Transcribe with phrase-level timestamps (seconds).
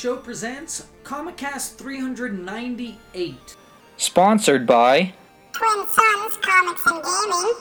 [0.00, 3.56] Show presents Comicast 398.
[3.98, 5.12] Sponsored by
[5.52, 7.54] Twin Suns Comics and Gaming.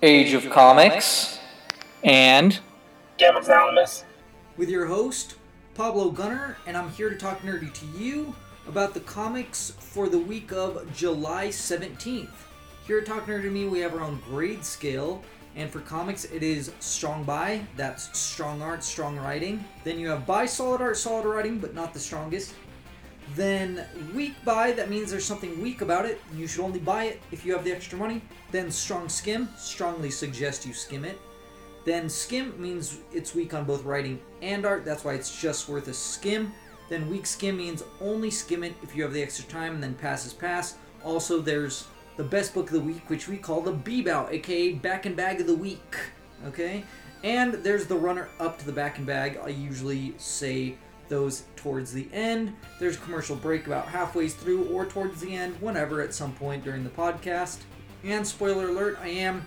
[0.00, 1.40] Age of Comics
[2.04, 2.60] and
[3.18, 3.48] Game of
[4.56, 5.34] with your host,
[5.74, 8.32] Pablo Gunner, and I'm here to talk nerdy to you
[8.68, 12.28] about the comics for the week of July 17th.
[12.86, 15.24] Here at Talk Nerdy to Me, we have our own grade scale,
[15.56, 19.64] and for comics, it is strong buy, that's strong art, strong writing.
[19.84, 22.54] Then you have buy solid art, solid writing, but not the strongest.
[23.34, 27.22] Then weak buy, that means there's something weak about it, you should only buy it
[27.32, 28.20] if you have the extra money.
[28.52, 31.18] Then strong skim, strongly suggest you skim it.
[31.86, 35.88] Then skim means it's weak on both writing and art, that's why it's just worth
[35.88, 36.52] a skim.
[36.88, 39.94] Then weak skim means only skim it if you have the extra time, and then
[39.94, 40.76] pass is pass.
[41.02, 45.06] Also, there's the best book of the week, which we call the B-bow, aka Back
[45.06, 45.96] and Bag of the Week.
[46.46, 46.84] Okay?
[47.22, 49.38] And there's the runner up to the back and bag.
[49.42, 50.76] I usually say
[51.08, 52.54] those towards the end.
[52.78, 56.84] There's commercial break about halfway through or towards the end, whenever at some point during
[56.84, 57.58] the podcast.
[58.04, 59.44] And spoiler alert, I am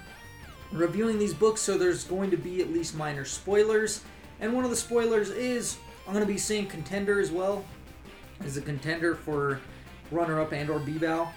[0.71, 4.03] reviewing these books, so there's going to be at least minor spoilers.
[4.39, 7.65] And one of the spoilers is I'm going to be saying contender as well.
[8.43, 9.59] as a contender for
[10.11, 11.27] runner-up and or B-bow.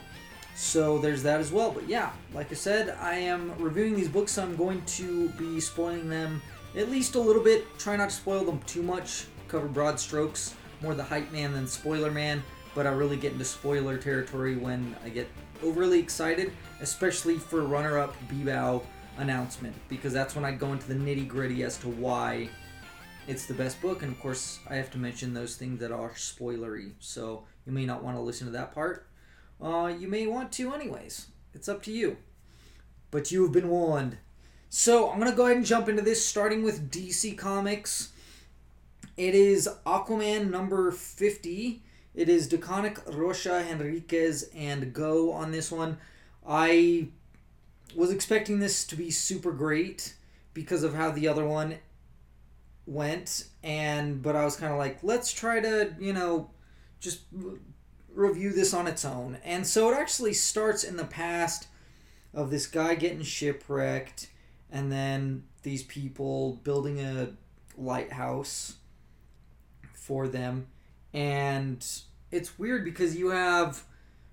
[0.55, 1.70] So there's that as well.
[1.70, 5.61] But yeah, like I said, I am reviewing these books, so I'm going to be
[5.61, 6.41] spoiling them
[6.77, 7.78] at least a little bit.
[7.78, 9.27] Try not to spoil them too much.
[9.48, 12.42] Cover broad strokes, more the hype man than spoiler man.
[12.75, 15.28] But I really get into spoiler territory when I get
[15.62, 18.83] overly excited, especially for runner-up B-bow
[19.19, 22.48] announcement, because that's when I go into the nitty-gritty as to why
[23.28, 24.03] it's the best book.
[24.03, 26.92] And of course, I have to mention those things that are spoilery.
[26.98, 29.06] So you may not want to listen to that part.
[29.62, 31.28] Uh, you may want to, anyways.
[31.55, 32.16] It's up to you.
[33.10, 34.19] But you have been warned.
[34.69, 38.12] So I'm gonna go ahead and jump into this, starting with DC Comics.
[39.16, 41.82] It is Aquaman number 50.
[42.14, 45.98] It is DeConnick, Rocha, Henriques, and Gho on this one.
[46.47, 47.08] I
[47.94, 50.14] was expecting this to be super great
[50.54, 51.76] because of how the other one
[52.87, 56.50] went, and but I was kind of like, let's try to, you know,
[57.00, 57.20] just
[58.15, 59.39] review this on its own.
[59.45, 61.69] And so it actually starts in the past
[62.34, 64.28] of this guy getting shipwrecked
[64.71, 67.28] and then these people building a
[67.77, 68.77] lighthouse
[69.93, 70.67] for them
[71.12, 71.87] and
[72.31, 73.84] it's weird because you have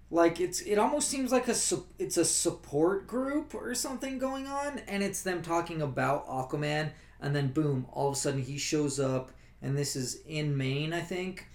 [0.10, 4.48] like it's it almost seems like a su- it's a support group or something going
[4.48, 6.92] on and it's them talking about Aquaman
[7.22, 10.94] and then boom all of a sudden he shows up and this is in Maine
[10.94, 11.49] I think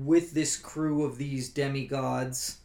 [0.00, 2.58] with this crew of these demigods.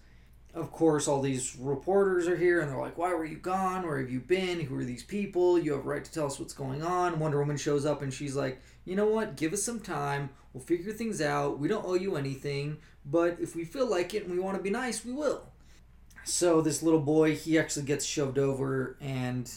[0.53, 3.85] Of course, all these reporters are here and they're like, Why were you gone?
[3.85, 4.61] Where have you been?
[4.61, 5.59] Who are these people?
[5.59, 7.19] You have a right to tell us what's going on.
[7.19, 9.35] Wonder Woman shows up and she's like, You know what?
[9.35, 10.29] Give us some time.
[10.53, 11.59] We'll figure things out.
[11.59, 12.77] We don't owe you anything.
[13.05, 15.49] But if we feel like it and we want to be nice, we will.
[16.23, 19.51] So this little boy, he actually gets shoved over and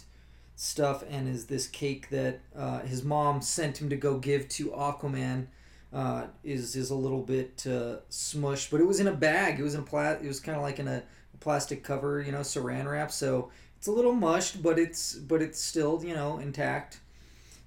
[0.57, 4.71] stuff, and is this cake that uh, his mom sent him to go give to
[4.71, 5.47] Aquaman
[5.93, 9.59] uh, is is a little bit uh, smushed, but it was in a bag.
[9.59, 11.03] It was in pla- It was kind of like in a
[11.41, 13.11] plastic cover, you know, Saran wrap.
[13.11, 17.01] So it's a little mushed, but it's but it's still you know intact.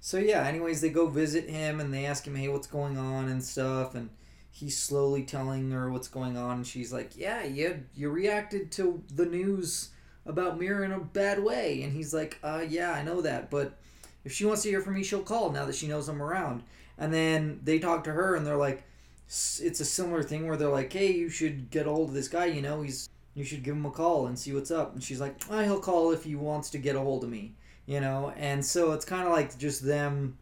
[0.00, 0.46] So yeah.
[0.46, 3.94] Anyways, they go visit him and they ask him, hey, what's going on and stuff,
[3.94, 4.10] and
[4.50, 9.02] he's slowly telling her what's going on, and she's like, yeah, you you reacted to
[9.14, 9.90] the news
[10.26, 13.78] about Mera in a bad way, and he's like, uh, yeah, I know that, but
[14.24, 16.62] if she wants to hear from me, she'll call now that she knows I'm around.
[17.02, 18.84] And then they talk to her and they're like,
[19.26, 22.28] it's a similar thing where they're like, hey, you should get a hold of this
[22.28, 24.92] guy, you know, he's, you should give him a call and see what's up.
[24.92, 27.54] And she's like, oh, he'll call if he wants to get a hold of me,
[27.86, 28.32] you know?
[28.36, 30.38] And so it's kind of like just them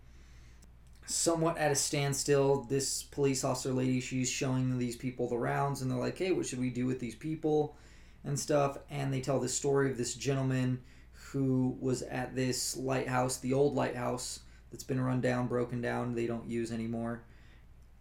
[1.07, 2.65] somewhat at a standstill.
[2.65, 6.45] This police officer lady, she's showing these people the rounds and they're like, hey, what
[6.45, 7.75] should we do with these people
[8.23, 8.77] and stuff?
[8.91, 10.83] And they tell the story of this gentleman
[11.15, 14.41] who was at this lighthouse, the old lighthouse
[14.71, 17.23] that's been run down, broken down, they don't use anymore.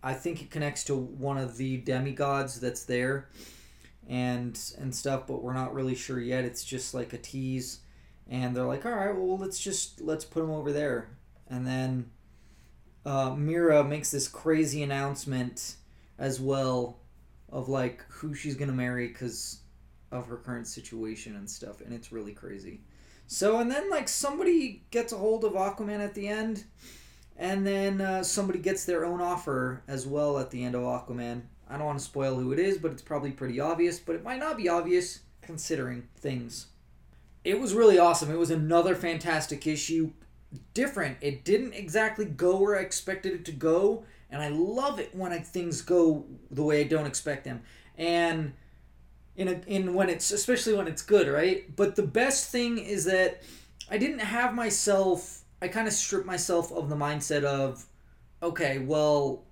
[0.01, 3.29] I think it connects to one of the demigods that's there
[4.07, 6.45] and and stuff, but we're not really sure yet.
[6.45, 7.79] It's just like a tease.
[8.27, 11.09] And they're like, all right, well, let's just let's put him over there.
[11.49, 12.11] And then
[13.05, 15.75] uh, Mera makes this crazy announcement
[16.17, 16.99] as well
[17.51, 19.61] of like who she's gonna marry because
[20.11, 22.81] of her current situation and stuff, and it's really crazy.
[23.31, 26.63] So and then like somebody gets a hold of Aquaman at the end,
[27.37, 31.43] and then uh, somebody gets their own offer as well at the end of Aquaman.
[31.69, 33.99] I don't want to spoil who it is, but it's probably pretty obvious.
[33.99, 36.65] But it might not be obvious considering things.
[37.43, 38.31] It was really awesome.
[38.31, 40.11] It was another fantastic issue,
[40.73, 41.19] different.
[41.21, 45.31] It didn't exactly go where I expected it to go, and I love it when
[45.31, 47.61] I, things go the way I don't expect them.
[47.95, 48.53] And
[49.39, 51.73] in a, in when it's especially when it's good, right?
[51.73, 53.41] But the best thing is that
[53.89, 55.43] I didn't have myself.
[55.61, 57.85] I kind of stripped myself of the mindset of,
[58.43, 59.45] okay, well,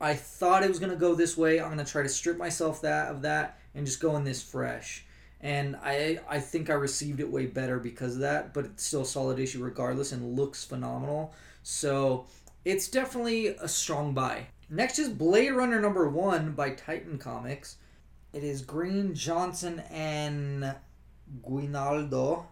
[0.00, 1.60] I thought it was gonna go this way.
[1.60, 5.04] I'm gonna try to strip myself that of that and just go in this fresh.
[5.40, 8.54] And I I think I received it way better because of that.
[8.54, 11.34] But it's still a solid issue regardless, and looks phenomenal.
[11.64, 12.26] So
[12.64, 14.46] it's definitely a strong buy.
[14.70, 17.78] Next is Blade Runner number one by Titan Comics.
[18.32, 20.74] It is Green Johnson and
[21.46, 22.46] Guinaldo.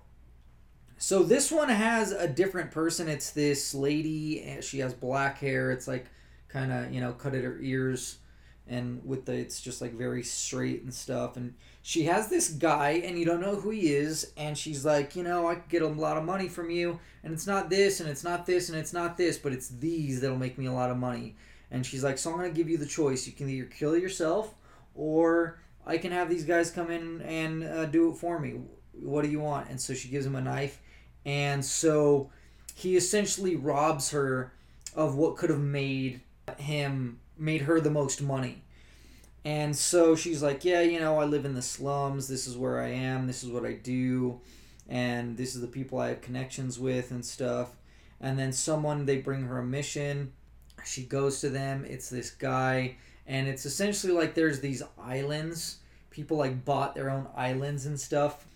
[0.97, 3.09] So this one has a different person.
[3.09, 5.71] It's this lady, and she has black hair.
[5.71, 6.07] It's like
[6.49, 8.19] kind of you know cut at her ears,
[8.67, 11.37] and with the it's just like very straight and stuff.
[11.37, 14.33] And she has this guy, and you don't know who he is.
[14.37, 17.35] And she's like, you know, I could get a lot of money from you, and
[17.35, 20.39] it's not this, and it's not this, and it's not this, but it's these that'll
[20.39, 21.37] make me a lot of money.
[21.71, 23.27] And she's like, so I'm gonna give you the choice.
[23.27, 24.55] You can either kill yourself,
[24.95, 28.61] or I can have these guys come in and uh, do it for me.
[28.93, 29.69] What do you want?
[29.69, 30.81] And so she gives him a knife,
[31.25, 32.31] and so
[32.75, 34.53] he essentially robs her
[34.95, 36.21] of what could have made
[36.59, 38.63] him made her the most money.
[39.45, 42.29] And so she's like, Yeah, you know, I live in the slums.
[42.29, 43.27] This is where I am.
[43.27, 44.41] This is what I do.
[44.89, 47.71] And this is the people I have connections with and stuff.
[48.21, 50.33] And then someone, they bring her a mission.
[50.85, 51.85] She goes to them.
[51.85, 52.97] It's this guy.
[53.27, 55.79] And it's essentially like there's these islands.
[56.11, 58.47] People like bought their own islands and stuff.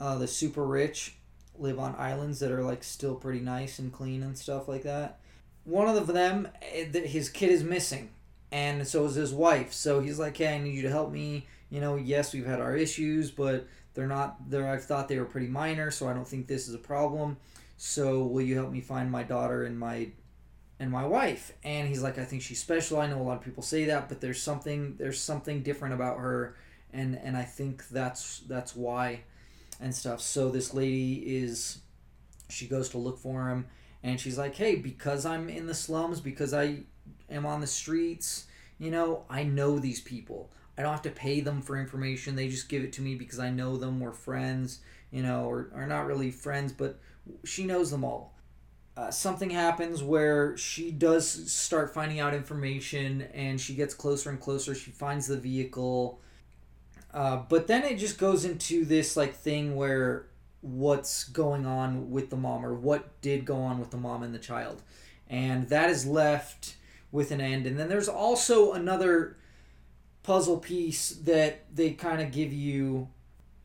[0.00, 1.14] Uh, the super rich
[1.58, 5.18] live on islands that are like still pretty nice and clean and stuff like that
[5.66, 8.10] one of them, eh, his kid is missing,
[8.50, 9.72] and so is his wife.
[9.72, 12.60] So he's like, "Hey, I need you to help me." You know, yes, we've had
[12.60, 14.48] our issues, but they're not.
[14.48, 17.36] They're I thought they were pretty minor, so I don't think this is a problem.
[17.76, 20.08] So will you help me find my daughter and my
[20.78, 21.52] and my wife?
[21.64, 23.00] And he's like, I think she's special.
[23.00, 26.18] I know a lot of people say that, but there's something there's something different about
[26.18, 26.56] her,
[26.92, 29.20] and and I think that's that's why,
[29.80, 30.20] and stuff.
[30.20, 31.78] So this lady is,
[32.48, 33.66] she goes to look for him
[34.02, 36.80] and she's like, "Hey, because I'm in the slums, because I
[37.28, 38.46] am on the streets,
[38.78, 40.52] you know, I know these people.
[40.78, 42.36] I don't have to pay them for information.
[42.36, 43.98] They just give it to me because I know them.
[43.98, 44.80] We're friends,
[45.10, 46.98] you know, or, or not really friends, but
[47.44, 48.35] she knows them all.
[48.96, 54.40] Uh, something happens where she does start finding out information and she gets closer and
[54.40, 54.74] closer.
[54.74, 56.20] She finds the vehicle.
[57.12, 60.26] Uh, but then it just goes into this like thing where
[60.62, 64.34] what's going on with the mom or what did go on with the mom and
[64.34, 64.80] the child.
[65.28, 66.76] And that is left
[67.12, 67.66] with an end.
[67.66, 69.36] And then there's also another
[70.22, 73.08] puzzle piece that they kind of give you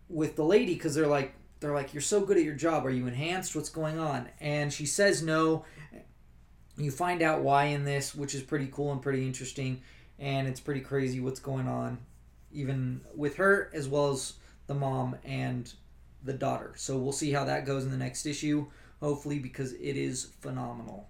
[0.09, 2.91] with the lady because they're like they're like you're so good at your job are
[2.91, 5.63] you enhanced what's going on and she says no
[6.77, 9.81] you find out why in this which is pretty cool and pretty interesting
[10.19, 11.97] and it's pretty crazy what's going on
[12.51, 14.33] even with her as well as
[14.67, 15.73] the mom and
[16.23, 16.73] the daughter.
[16.75, 18.67] So we'll see how that goes in the next issue,
[18.99, 21.07] hopefully, because it is phenomenal.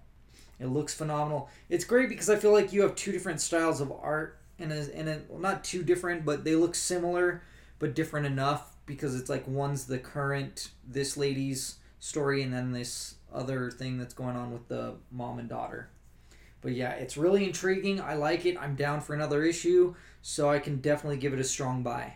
[0.58, 1.48] It looks phenomenal.
[1.68, 5.24] It's great because I feel like you have two different styles of art, and and
[5.28, 7.42] well, not too different, but they look similar,
[7.78, 13.16] but different enough because it's like one's the current this lady's story, and then this
[13.32, 15.90] other thing that's going on with the mom and daughter.
[16.60, 18.00] But yeah, it's really intriguing.
[18.00, 18.56] I like it.
[18.58, 22.14] I'm down for another issue, so I can definitely give it a strong buy.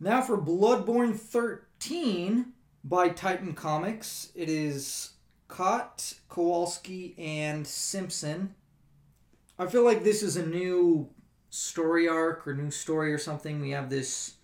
[0.00, 2.52] Now for Bloodborne 13
[2.84, 4.30] by Titan Comics.
[4.34, 5.10] It is
[5.48, 8.54] Kot, Kowalski, and Simpson.
[9.58, 11.10] I feel like this is a new
[11.50, 13.60] story arc or new story or something.
[13.60, 14.34] We have this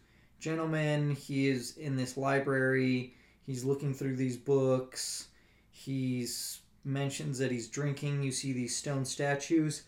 [0.44, 3.14] gentleman, he is in this library,
[3.46, 5.28] he's looking through these books.
[5.70, 8.22] He's mentions that he's drinking.
[8.22, 9.84] You see these stone statues.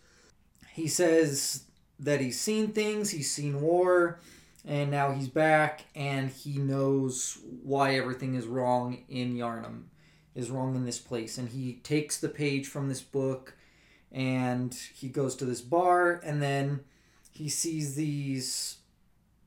[0.73, 1.65] He says
[2.01, 4.19] that he's seen things, he's seen war,
[4.65, 9.85] and now he's back and he knows why everything is wrong in Yharnam,
[10.35, 11.37] is wrong in this place.
[11.37, 13.55] And he takes the page from this book
[14.11, 16.81] and he goes to this bar and then
[17.31, 18.79] he sees these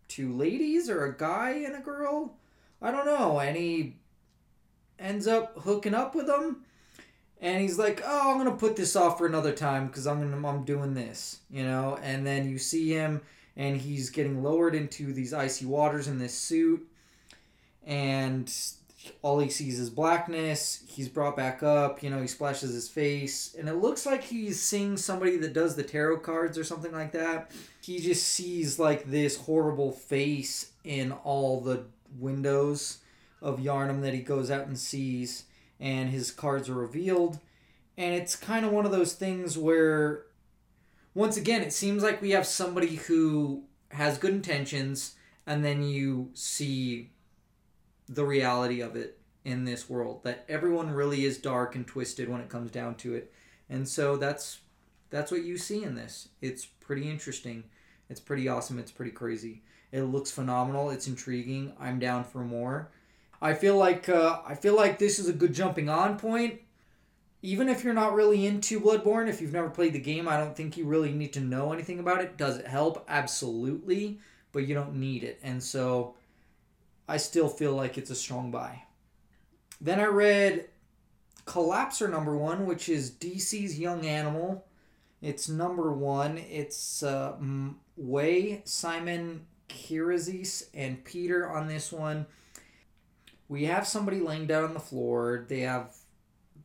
[0.09, 2.35] two ladies or a guy and a girl.
[2.81, 3.39] I don't know.
[3.39, 3.95] And he
[4.99, 6.65] ends up hooking up with them.
[7.41, 10.45] And he's like, "Oh, I'm gonna put this off for another time because I'm gonna,
[10.45, 13.21] I'm doing this, you know." And then you see him
[13.55, 16.85] and he's getting lowered into these icy waters in this suit
[17.85, 18.53] and
[19.21, 20.83] all he sees is blackness.
[20.87, 23.55] He's brought back up you know he splashes his face.
[23.57, 27.11] And it looks like he's seeing somebody that does the tarot cards or something like
[27.13, 27.51] that.
[27.81, 31.85] He just sees like this horrible face in all the
[32.17, 32.99] windows
[33.41, 35.45] of Yharnam that he goes out and sees.
[35.79, 37.39] And his cards are revealed.
[37.97, 40.25] And it's kind of one of those things where
[41.13, 45.15] once again, it seems like we have somebody who has good intentions,
[45.47, 47.09] and then you see
[48.09, 52.41] the reality of it in this world that everyone really is dark and twisted when
[52.41, 53.31] it comes down to it.
[53.69, 54.59] And so that's
[55.09, 56.29] that's what you see in this.
[56.41, 57.63] It's pretty interesting.
[58.09, 58.79] It's pretty awesome.
[58.79, 59.61] It's pretty crazy.
[59.91, 60.89] It looks phenomenal.
[60.89, 61.73] It's intriguing.
[61.79, 62.89] I'm down for more.
[63.41, 66.59] I feel like uh, I feel like this is a good jumping on point.
[67.41, 70.57] Even if you're not really into Bloodborne, if you've never played the game, I don't
[70.57, 72.35] think you really need to know anything about it.
[72.35, 73.05] Does it help?
[73.07, 74.19] Absolutely,
[74.51, 75.39] but you don't need it.
[75.41, 76.15] And so
[77.09, 78.83] I still feel like it's a strong buy.
[79.81, 80.65] Then I read
[81.45, 84.63] Collapser number one, which is DC's Young Animal.
[85.19, 86.37] It's number one.
[86.37, 87.35] It's uh,
[87.97, 92.27] Way, Simon Kyriazis, and Peter on this one.
[93.47, 95.47] We have somebody laying down on the floor.
[95.49, 95.95] They have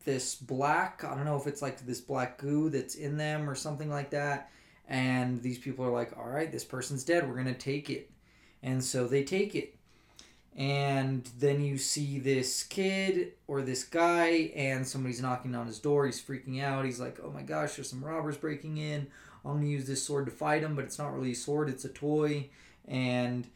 [0.05, 3.55] this black, I don't know if it's like this black goo that's in them or
[3.55, 4.51] something like that.
[4.87, 7.27] And these people are like, all right, this person's dead.
[7.27, 8.11] We're going to take it.
[8.63, 9.74] And so they take it
[10.57, 16.07] and then you see this kid or this guy and somebody's knocking on his door.
[16.07, 16.85] He's freaking out.
[16.85, 19.09] He's like oh my gosh there's some robbers breaking in.
[19.45, 21.85] I'm gonna use this sword to fight him but it's not really a sword it's
[21.85, 22.51] a toy.
[22.87, 23.49] And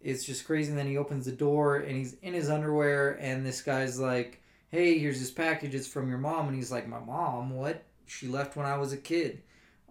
[0.00, 0.70] it's just crazy.
[0.70, 4.40] And then he opens the door and he's in his underwear and this guy's like
[4.70, 5.74] hey here's this package.
[5.74, 6.46] It's from your mom.
[6.46, 7.56] And he's like my mom?
[7.56, 7.82] What?
[8.06, 9.42] She left when i was a kid.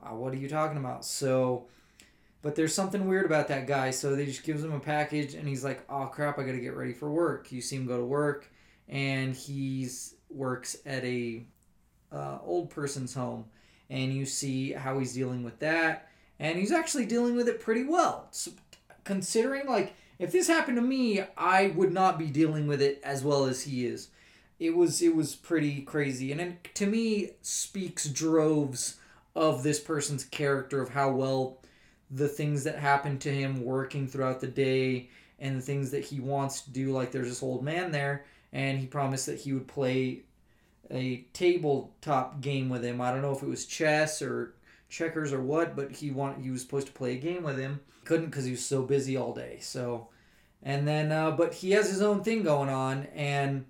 [0.02, 1.04] Uh, what are you talking about?
[1.04, 1.68] So
[2.42, 5.48] but there's something weird about that guy, so they just gives him a package, and
[5.48, 8.06] he's like, "Oh crap, I gotta get ready for work." You see him go to
[8.06, 8.50] work,
[8.88, 11.46] and he's works at a
[12.12, 13.46] uh, old person's home,
[13.90, 17.84] and you see how he's dealing with that, and he's actually dealing with it pretty
[17.84, 18.52] well, so,
[19.04, 23.24] considering like if this happened to me, I would not be dealing with it as
[23.24, 24.10] well as he is.
[24.60, 28.98] It was it was pretty crazy, and it to me speaks droves
[29.36, 31.59] of this person's character of how well
[32.12, 36.20] the things that happen to him working throughout the day and the things that he
[36.20, 36.92] wants to do.
[36.92, 40.22] Like there's this old man there, and he promised that he would play
[40.92, 43.02] a tabletop game with him.
[43.02, 44.56] I don't know if it was chess or
[44.90, 47.80] checkers or what, but he want he was supposed to play a game with him.
[48.06, 49.60] Couldn't because he was so busy all day.
[49.62, 50.08] So,
[50.64, 53.66] and then uh, but he has his own thing going on, and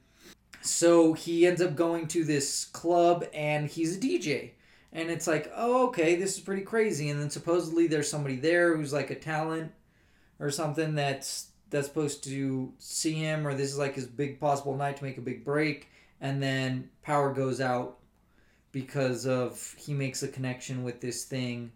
[0.62, 4.52] so he ends up going to this club, and he's a DJ
[4.92, 7.10] and it's like, oh, okay, this is pretty crazy.
[7.10, 9.72] And then supposedly there's somebody there who's like a talent
[10.40, 14.76] or something that's that's supposed to see him, or this is like his big possible
[14.76, 15.88] night to make a big break,
[16.20, 18.00] and then power goes out
[18.72, 21.72] because of he makes a connection with this thing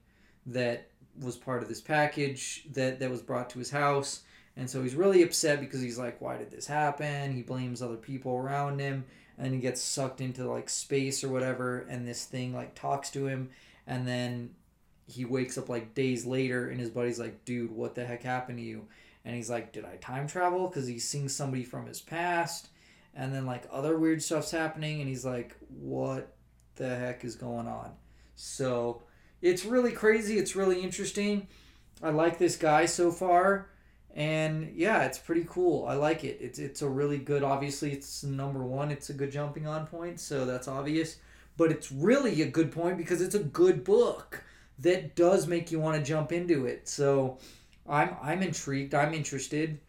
[0.48, 0.89] that
[1.22, 4.22] was part of this package that that was brought to his house.
[4.55, 7.34] And so he's really upset because he's like why did this happen?
[7.34, 9.05] He blames other people around him
[9.37, 13.27] and he gets sucked into like space or whatever and this thing like talks to
[13.27, 13.49] him
[13.87, 14.51] and then
[15.07, 18.57] he wakes up like days later and his buddy's like dude what the heck happened
[18.57, 18.85] to you?
[19.25, 20.67] And he's like did i time travel?
[20.67, 22.69] Because he's seeing somebody from his past
[23.13, 26.35] and then like other weird stuff's happening and he's like what
[26.75, 27.91] the heck is going on?
[28.35, 29.03] So
[29.41, 31.47] it's really crazy it's really interesting.
[32.01, 33.69] I like this guy so far
[34.15, 35.88] and yeah, it's pretty cool.
[35.88, 36.38] I like it.
[36.39, 37.43] It's it's a really good.
[37.43, 38.91] Obviously, it's number one.
[38.91, 41.17] It's a good jumping on point, so that's obvious.
[41.58, 44.43] But it's really a good point because it's a good book
[44.79, 46.88] that does make you want to jump into it.
[46.88, 47.39] So
[47.89, 48.93] I'm I'm intrigued.
[48.93, 49.79] I'm interested.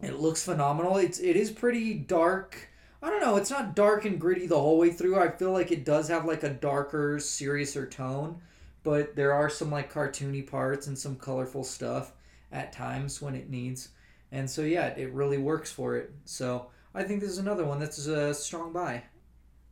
[0.00, 0.96] It looks phenomenal.
[0.96, 2.56] It's it is pretty dark.
[3.02, 3.36] I don't know.
[3.36, 5.18] It's not dark and gritty the whole way through.
[5.18, 8.40] I feel like it does have like a darker, seriouser tone,
[8.82, 12.12] but there are some like cartoony parts and some colorful stuff
[12.52, 13.90] at times when it needs.
[14.32, 16.12] And so, yeah, it really works for it.
[16.24, 19.02] So, I think this is another one that's a strong buy.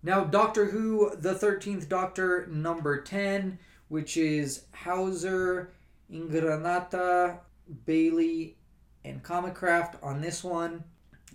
[0.02, 5.72] Now, Doctor Who, the 13th Doctor, number 10, which is Houser,
[6.12, 7.38] Ingranata,
[7.86, 8.56] Bailey,
[9.04, 10.84] and Comicraft on this one.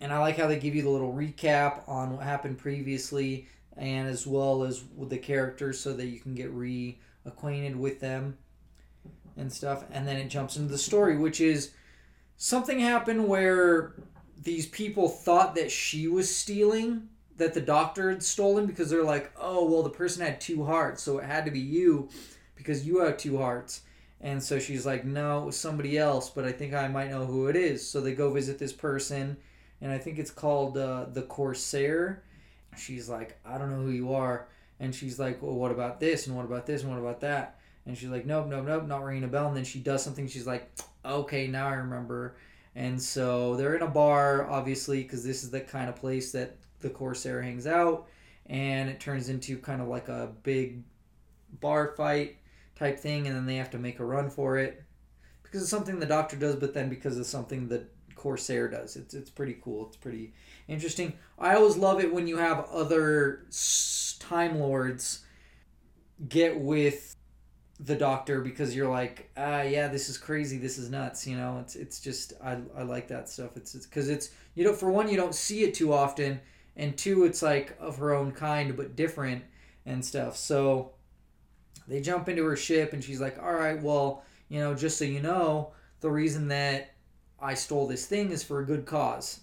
[0.02, 4.08] And I like how they give you the little recap on what happened previously and
[4.08, 8.38] as well as with the characters so that you can get reacquainted with them
[9.40, 11.72] and stuff, and then it jumps into the story, which is
[12.38, 13.94] something happened where
[14.44, 19.32] these people thought that she was stealing, that the doctor had stolen because they're like,
[19.40, 22.10] oh, well, the person had two hearts, so it had to be you
[22.56, 23.82] because you have two hearts.
[24.22, 27.26] And so she's like, no, it was somebody else, but I think I might know
[27.26, 27.88] who it is.
[27.88, 29.38] So they go visit this person,
[29.82, 32.24] and I think it's called uh, the Corsair.
[32.78, 34.48] She's like, I don't know who you are.
[34.82, 36.28] And she's like, well, what about this?
[36.28, 36.84] And what about this?
[36.84, 37.59] And what about that?
[37.86, 39.48] And she's like, nope, nope, nope, not ringing a bell.
[39.48, 40.28] And then she does something.
[40.28, 40.70] She's like,
[41.04, 42.36] okay, now I remember.
[42.76, 46.58] And so they're in a bar, obviously, because this is the kind of place that
[46.82, 48.08] the Corsair hangs out.
[48.46, 50.84] And it turns into kind of like a big
[51.60, 52.38] bar fight
[52.76, 54.84] type thing, and then they have to make a run for it
[55.44, 58.96] because it's something the Doctor does, but then because it's something that Corsair does.
[58.96, 59.88] It's it's pretty cool.
[59.88, 60.34] It's pretty
[60.68, 61.14] interesting.
[61.38, 63.46] I always love it when you have other
[64.20, 65.26] Time Lords
[66.28, 67.16] get with
[67.80, 70.58] the Doctor because you're like, ah, yeah, this is crazy.
[70.58, 71.26] This is nuts.
[71.26, 73.56] You know, it's it's just I, I like that stuff.
[73.56, 76.40] It's it's because it's you know for one you don't see it too often,
[76.76, 79.44] and two it's like of her own kind but different
[79.86, 80.36] and stuff.
[80.36, 80.92] So
[81.88, 85.06] they jump into her ship and she's like, all right, well, you know, just so
[85.06, 85.72] you know,
[86.02, 86.92] the reason that
[87.42, 89.42] I stole this thing is for a good cause.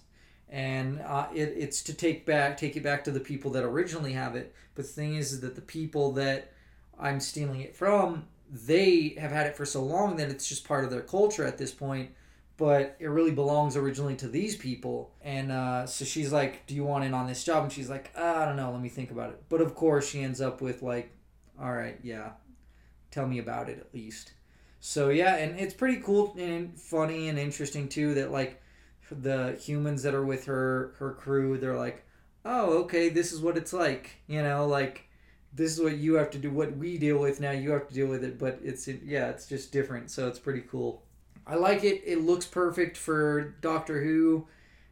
[0.49, 4.13] And uh, it, it's to take back, take it back to the people that originally
[4.13, 4.53] have it.
[4.75, 6.53] But the thing is, is that the people that
[6.99, 10.83] I'm stealing it from, they have had it for so long that it's just part
[10.83, 12.11] of their culture at this point.
[12.57, 15.11] But it really belongs originally to these people.
[15.21, 17.63] And uh, so she's like, Do you want in on this job?
[17.63, 19.43] And she's like, ah, I don't know, let me think about it.
[19.47, 21.11] But of course, she ends up with, like,
[21.61, 22.31] All right, yeah,
[23.11, 24.33] tell me about it at least.
[24.79, 28.61] So yeah, and it's pretty cool and funny and interesting too that like
[29.11, 32.05] the humans that are with her her crew, they're like,
[32.45, 35.06] "Oh, okay, this is what it's like." You know, like
[35.57, 37.93] this is what you have to do what we deal with now, you have to
[37.93, 40.09] deal with it, but it's yeah, it's just different.
[40.09, 41.03] So it's pretty cool.
[41.45, 42.03] I like it.
[42.05, 44.47] It looks perfect for Doctor Who.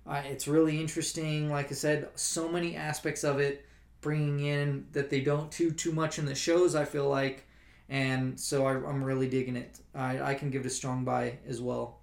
[0.08, 1.50] Uh, it's really interesting.
[1.50, 3.66] Like I said, so many aspects of it
[4.02, 6.76] bringing in that they don't do too much in the shows.
[6.76, 7.46] I feel like
[7.90, 9.80] and so I, am really digging it.
[9.94, 12.00] I, I can give it a strong buy as well.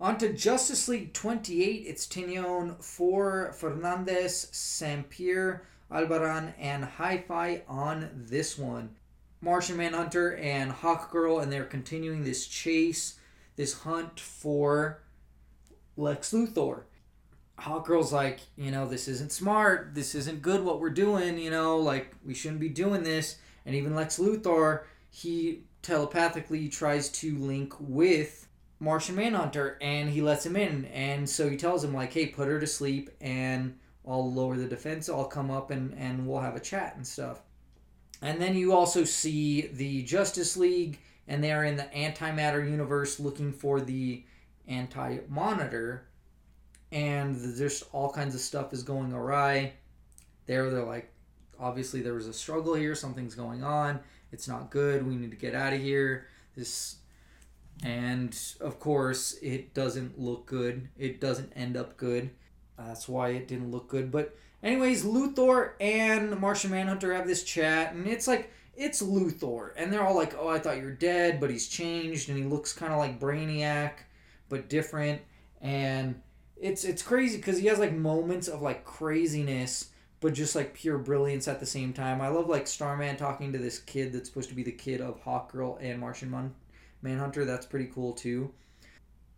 [0.00, 1.84] On to Justice League 28.
[1.86, 5.60] It's Tynion for Fernandez, Sampere,
[5.90, 8.96] Albarran, and Hi-Fi on this one.
[9.40, 13.18] Martian Manhunter and Hawkgirl, and they're continuing this chase,
[13.56, 15.02] this hunt for
[15.96, 16.84] Lex Luthor.
[17.58, 19.94] Hawkgirl's like, you know, this isn't smart.
[19.94, 21.38] This isn't good what we're doing.
[21.38, 23.36] You know, like, we shouldn't be doing this.
[23.64, 28.48] And even Lex Luthor he telepathically tries to link with
[28.80, 30.86] Martian Manhunter and he lets him in.
[30.86, 34.66] And so he tells him, like, hey, put her to sleep and I'll lower the
[34.66, 37.40] defense, I'll come up and, and we'll have a chat and stuff.
[38.22, 43.52] And then you also see the Justice League and they're in the antimatter universe looking
[43.52, 44.24] for the
[44.68, 46.06] anti monitor.
[46.92, 49.72] And there's all kinds of stuff is going awry.
[50.46, 51.12] There, they're like,
[51.58, 54.00] obviously there was a struggle here, something's going on
[54.34, 55.06] it's not good.
[55.06, 56.26] We need to get out of here.
[56.56, 56.96] This
[57.82, 60.88] and of course it doesn't look good.
[60.98, 62.30] It doesn't end up good.
[62.78, 64.10] That's why it didn't look good.
[64.10, 69.92] But anyways, Luthor and Martian Manhunter have this chat and it's like it's Luthor and
[69.92, 72.92] they're all like, "Oh, I thought you're dead, but he's changed and he looks kind
[72.92, 73.92] of like Brainiac,
[74.48, 75.22] but different."
[75.60, 76.20] And
[76.56, 79.90] it's it's crazy cuz he has like moments of like craziness
[80.24, 82.22] but just like pure brilliance at the same time.
[82.22, 85.22] I love like Starman talking to this kid that's supposed to be the kid of
[85.22, 86.54] Hawkgirl and Martian Man-
[87.02, 87.44] Manhunter.
[87.44, 88.50] That's pretty cool too.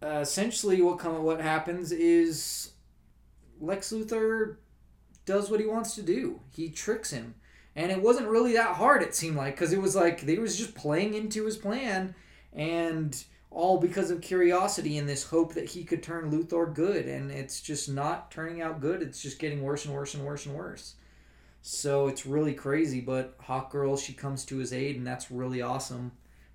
[0.00, 2.70] Uh, essentially, what come what happens is
[3.60, 4.56] Lex Luthor
[5.24, 6.40] does what he wants to do.
[6.50, 7.34] He tricks him,
[7.74, 9.02] and it wasn't really that hard.
[9.02, 12.14] It seemed like because it was like they was just playing into his plan,
[12.52, 17.30] and all because of curiosity and this hope that he could turn Luthor good, and
[17.30, 19.02] it's just not turning out good.
[19.02, 20.94] It's just getting worse and worse and worse and worse.
[21.62, 26.12] So it's really crazy, but Hawkgirl she comes to his aid, and that's really awesome.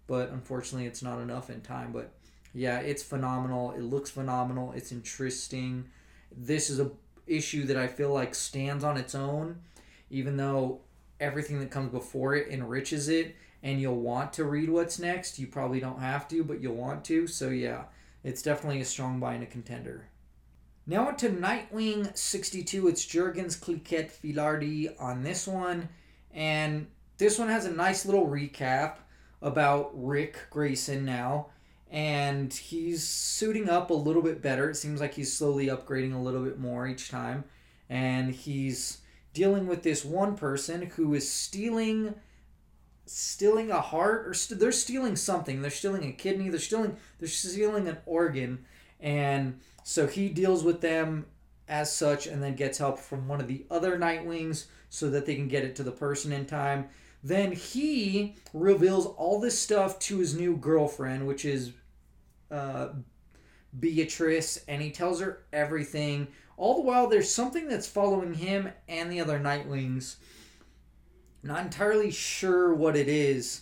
[0.07, 1.91] But unfortunately, it's not enough in time.
[1.91, 2.11] But
[2.53, 3.71] yeah, it's phenomenal.
[3.71, 4.71] It looks phenomenal.
[4.73, 5.89] It's interesting.
[6.35, 6.91] This is a
[7.27, 9.61] issue that I feel like stands on its own,
[10.09, 10.81] even though
[11.19, 15.39] everything that comes before it enriches it and you'll want to read what's next.
[15.39, 17.27] You probably don't have to, but you'll want to.
[17.27, 17.83] So yeah,
[18.23, 20.07] it's definitely a strong buy and a contender.
[20.87, 22.87] Now on to Nightwing 62.
[22.87, 25.89] It's Jurgens Cliquet Filardi on this one.
[26.33, 28.95] And this one has a nice little recap
[29.41, 31.47] about Ric Grayson now.
[31.91, 34.69] And he's suiting up a little bit better.
[34.69, 37.43] It seems like he's slowly upgrading a little bit more each time.
[37.89, 38.99] And he's
[39.33, 42.15] dealing with this one person who is stealing
[43.05, 45.61] stealing a heart or st- they're stealing something.
[45.61, 46.49] They're stealing a kidney.
[46.49, 48.65] They're stealing they're stealing an organ,
[48.99, 51.25] and so he deals with them
[51.67, 55.35] as such, and then gets help from one of the other Nightwings so that they
[55.35, 56.89] can get it to the person in time.
[57.23, 61.71] Then he reveals all this stuff to his new girlfriend, which is
[62.51, 62.89] uh,
[63.79, 66.27] Beatrice, and he tells her everything.
[66.57, 70.17] All the while, there's something that's following him and the other Nightwings
[71.43, 73.61] not entirely sure what it is,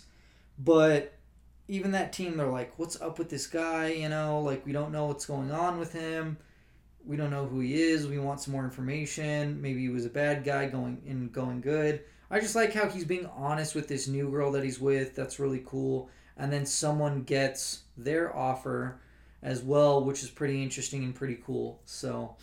[0.58, 1.14] but
[1.68, 3.88] even that team, they're like, what's up with this guy?
[3.88, 6.36] You know, like, we don't know what's going on with him.
[7.04, 8.06] We don't know who he is.
[8.06, 9.60] We want some more information.
[9.62, 12.02] Maybe he was a bad guy going in going good.
[12.30, 15.16] I just like how he's being honest with this new girl that he's with.
[15.16, 16.10] That's really cool.
[16.36, 19.00] And then someone gets their offer
[19.42, 21.80] as well, which is pretty interesting and pretty cool.
[21.84, 22.36] So,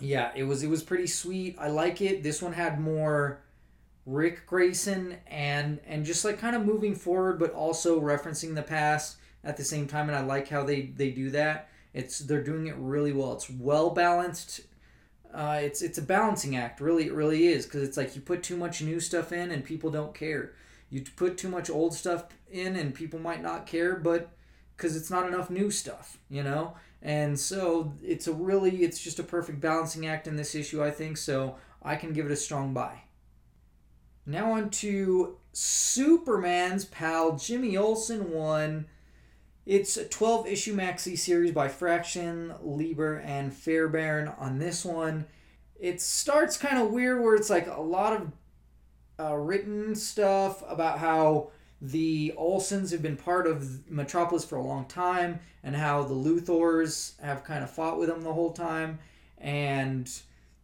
[0.00, 1.56] yeah, it was it was pretty sweet.
[1.58, 2.22] I like it.
[2.22, 3.42] This one had more
[4.06, 9.16] Ric Grayson and and just like kind of moving forward, but also referencing the past
[9.44, 10.08] at the same time.
[10.08, 11.68] And I like how they they do that.
[11.94, 13.32] It's they're doing it really well.
[13.34, 14.62] It's well balanced.
[15.32, 16.80] Uh, it's it's a balancing act.
[16.80, 19.64] Really, it really is because it's like you put too much new stuff in and
[19.64, 20.52] people don't care.
[20.92, 24.28] You put too much old stuff in and people might not care, but
[24.76, 26.74] because it's not enough new stuff, you know.
[27.00, 30.90] And so it's a really it's just a perfect balancing act in this issue, I
[30.90, 31.16] think.
[31.16, 33.04] So I can give it a strong buy.
[34.26, 38.84] Now on to Superman's pal Jimmy Olsen one.
[39.64, 45.24] It's a 12 issue maxi series by Fraction, Lieber, and Fairbairn on this one.
[45.80, 48.30] It starts kind of weird where it's like a lot of
[49.22, 54.84] uh, written stuff about how the Olsens have been part of Metropolis for a long
[54.86, 58.98] time and how the Luthors have kind of fought with them the whole time.
[59.38, 60.10] And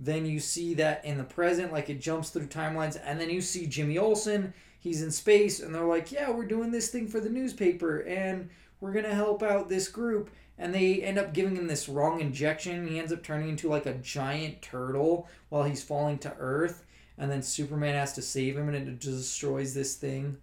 [0.01, 3.41] then you see that in the present, like it jumps through timelines, and then you
[3.41, 4.55] see Jimmy Olsen.
[4.79, 8.49] He's in space, and they're like, "Yeah, we're doing this thing for the newspaper, and
[8.81, 12.87] we're gonna help out this group." And they end up giving him this wrong injection.
[12.87, 16.85] He ends up turning into like a giant turtle while he's falling to Earth,
[17.19, 20.39] and then Superman has to save him, and it destroys this thing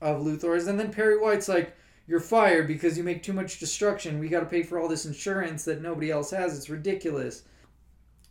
[0.00, 0.66] of Luthor's.
[0.66, 1.76] And then Perry White's like,
[2.06, 4.18] "You're fired because you make too much destruction.
[4.18, 6.56] We got to pay for all this insurance that nobody else has.
[6.56, 7.42] It's ridiculous."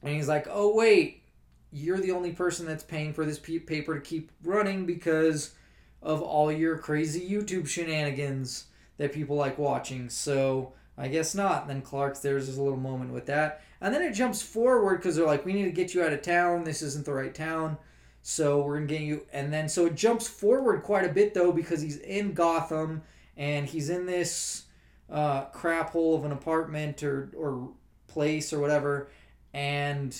[0.01, 1.23] And he's like, oh, wait,
[1.71, 5.53] you're the only person that's paying for this paper to keep running because
[6.01, 8.65] of all your crazy YouTube shenanigans
[8.97, 10.09] that people like watching.
[10.09, 11.61] So I guess not.
[11.61, 13.61] And then Clark's there's a little moment with that.
[13.81, 16.21] And then it jumps forward because they're like, we need to get you out of
[16.21, 16.65] town.
[16.65, 17.77] This isn't the right town.
[18.21, 19.21] So we're going to get you.
[19.31, 23.01] And then so it jumps forward quite a bit though because he's in Gotham
[23.37, 24.65] and he's in this
[25.09, 27.69] uh, crap hole of an apartment or, or
[28.07, 29.09] place or whatever
[29.53, 30.15] and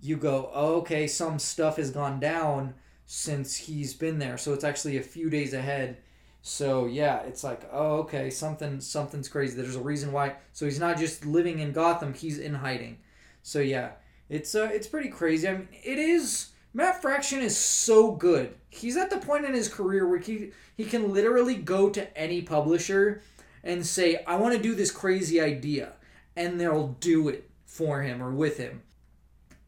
[0.00, 2.74] you go, oh, okay, some stuff has gone down
[3.06, 4.38] since he's been there.
[4.38, 5.98] So it's actually a few days ahead.
[6.48, 9.54] So yeah, it's like, oh, okay, something something's crazy.
[9.54, 10.36] There's a reason why.
[10.54, 12.96] So he's not just living in Gotham; he's in hiding.
[13.42, 13.90] So yeah,
[14.30, 15.46] it's uh, it's pretty crazy.
[15.46, 16.48] I mean, it is.
[16.72, 18.54] Matt Fraction is so good.
[18.70, 22.40] He's at the point in his career where he he can literally go to any
[22.40, 23.20] publisher
[23.62, 25.92] and say, "I want to do this crazy idea,"
[26.34, 28.80] and they'll do it for him or with him.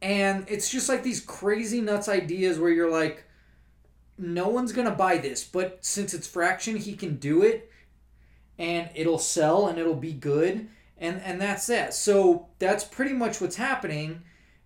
[0.00, 3.26] And it's just like these crazy nuts ideas where you're like,
[4.20, 7.70] no one's gonna buy this, but since it's fraction, he can do it
[8.60, 10.68] and it'll sell and it'll be good.
[10.98, 11.94] And and that's that.
[11.94, 14.22] So that's pretty much what's happening.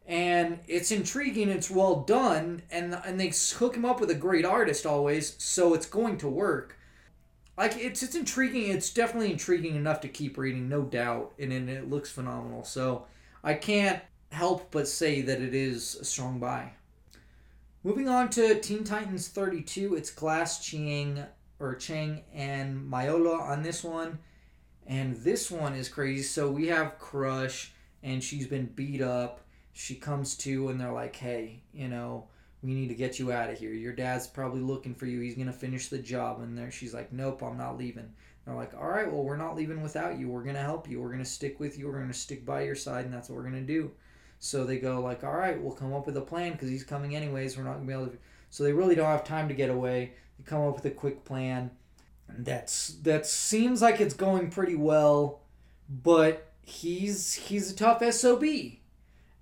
[0.07, 4.45] And it's intriguing, it's well done, and and they hook him up with a great
[4.45, 6.77] artist always, so it's going to work.
[7.57, 11.71] Like it's it's intriguing, it's definitely intriguing enough to keep reading, no doubt, and, and
[11.71, 12.65] it looks phenomenal.
[12.65, 13.07] So
[13.45, 16.73] I can't help but say that it is a strong buy.
[17.87, 21.23] Moving on to Teen Titans 32, it's Glass Chiang
[21.61, 24.21] or Chang and Maiolo on this one.
[24.87, 26.23] And this one is crazy.
[26.23, 29.43] So we have Crush and she's been beat up.
[29.75, 32.29] She comes to and they're like, "Hey, you know,
[32.63, 33.75] we need to get you out of here.
[33.75, 35.21] Your dad's probably looking for you.
[35.21, 38.15] He's going to finish the job." And there she's like, "Nope, I'm not leaving."
[38.47, 40.29] They're like, all right, well, we're not leaving without you.
[40.29, 41.01] We're going to help you.
[41.01, 41.87] We're going to stick with you.
[41.87, 43.91] We're going to stick by your side, and that's what we're going to do.
[44.45, 47.17] So they go like, all right, we'll come up with a plan because he's coming
[47.17, 47.57] anyways.
[47.57, 48.19] We're not to be able to.
[48.51, 50.13] So they really don't have time to get away.
[50.39, 51.71] They come up with a quick plan.
[52.29, 55.41] That's that seems like it's going pretty well,
[55.89, 58.45] but he's he's a tough sob,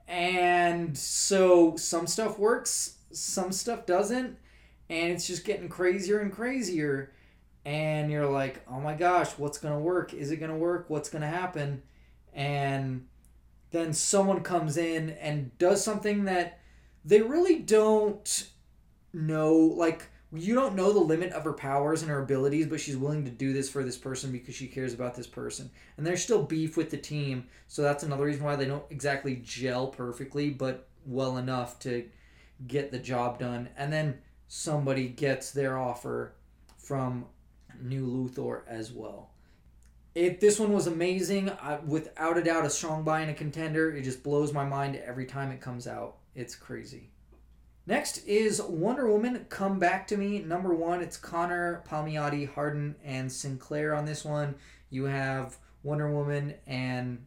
[0.06, 4.36] and so some stuff works, some stuff doesn't,
[4.88, 7.12] and it's just getting crazier and crazier
[7.64, 10.12] and you're like, oh my gosh, what's to work?
[10.14, 10.86] Is it to work?
[10.88, 11.82] What's to happen?
[12.34, 13.06] And
[13.72, 16.60] then someone comes in and does something that
[17.04, 18.48] they really don't
[19.12, 19.54] know.
[19.54, 23.24] Like, you don't know the limit of her powers and her abilities, but she's willing
[23.24, 25.70] to do this for this person because she cares about this person.
[25.96, 29.42] And there's still beef with the team, so that's another reason why they don't exactly
[29.44, 32.08] gel perfectly, but well enough to
[32.66, 33.68] get the job done.
[33.76, 36.34] And then somebody gets their offer
[36.78, 37.26] from
[37.80, 39.31] new Luthor as well.
[40.14, 43.90] If this one was amazing, I, without a doubt, a strong buy and a contender.
[43.94, 46.16] It just blows my mind every time it comes out.
[46.34, 47.10] It's crazy.
[47.86, 50.38] Next is Wonder Woman Come Back to Me.
[50.40, 54.54] Number one, it's Conner, Palmiotti, Hardin, and Sinclair on this one.
[54.90, 57.24] You have Wonder Woman and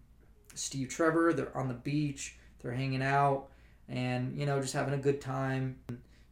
[0.54, 1.34] Steve Trevor.
[1.34, 3.48] They're on the beach, they're hanging out,
[3.90, 5.78] and, you know, just having a good time.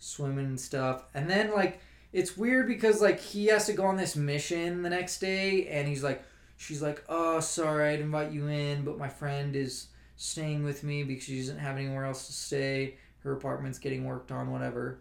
[0.04, 1.06] swimming and stuff.
[1.14, 1.80] And then like
[2.12, 5.88] it's weird because like he has to go on this mission the next day and
[5.88, 6.24] he's like
[6.58, 11.04] she's like, "Oh, sorry, I'd invite you in, but my friend is staying with me
[11.04, 12.98] because she doesn't have anywhere else to stay.
[13.20, 15.00] Her apartment's getting worked on, whatever."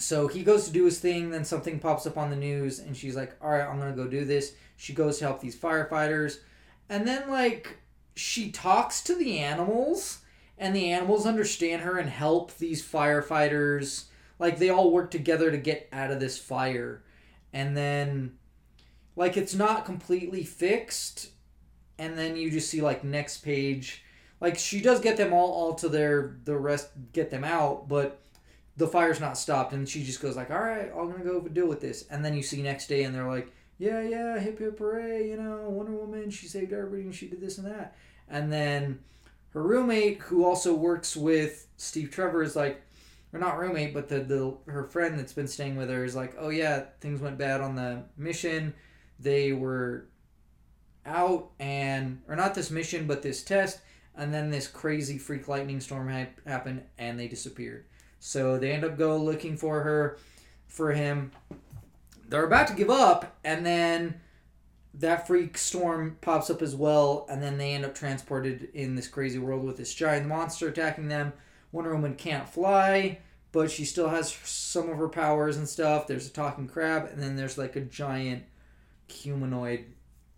[0.00, 2.96] So he goes to do his thing, then something pops up on the news, and
[2.96, 4.54] she's like, All right, I'm gonna go do this.
[4.76, 6.38] She goes to help these firefighters,
[6.88, 7.78] and then, like,
[8.16, 10.18] she talks to the animals,
[10.58, 14.04] and the animals understand her and help these firefighters.
[14.38, 17.02] Like, they all work together to get out of this fire.
[17.52, 18.38] And then,
[19.16, 21.30] like, it's not completely fixed,
[21.98, 24.04] and then you just see, like, next page.
[24.40, 28.20] Like, she does get them all, all to their, the rest, get them out, but
[28.80, 31.66] the fire's not stopped and she just goes like all right i'm gonna go deal
[31.66, 32.06] with this.
[32.10, 35.36] And then you see next day and they're like yeah yeah hip hip hooray you
[35.36, 37.94] know wonder woman she saved everybody and she did this and that.
[38.28, 39.00] And then
[39.50, 42.82] her roommate who also works with steve trevor is like
[43.32, 46.34] or not roommate but the, the her friend that's been staying with her is like
[46.38, 48.72] oh yeah things went bad on the mission
[49.20, 50.06] they were
[51.06, 53.80] out and or not this mission but this test
[54.16, 57.84] and then this crazy freak lightning storm ha- happened and they disappeared
[58.20, 60.18] so they end up go looking for her,
[60.68, 61.32] for him.
[62.28, 64.20] They're about to give up, and then
[64.94, 69.08] that freak storm pops up as well, and then they end up transported in this
[69.08, 71.32] crazy world with this giant monster attacking them.
[71.72, 73.18] Wonder Woman can't fly,
[73.52, 76.06] but she still has some of her powers and stuff.
[76.06, 78.44] There's a talking crab, and then there's like a giant
[79.10, 79.84] humanoid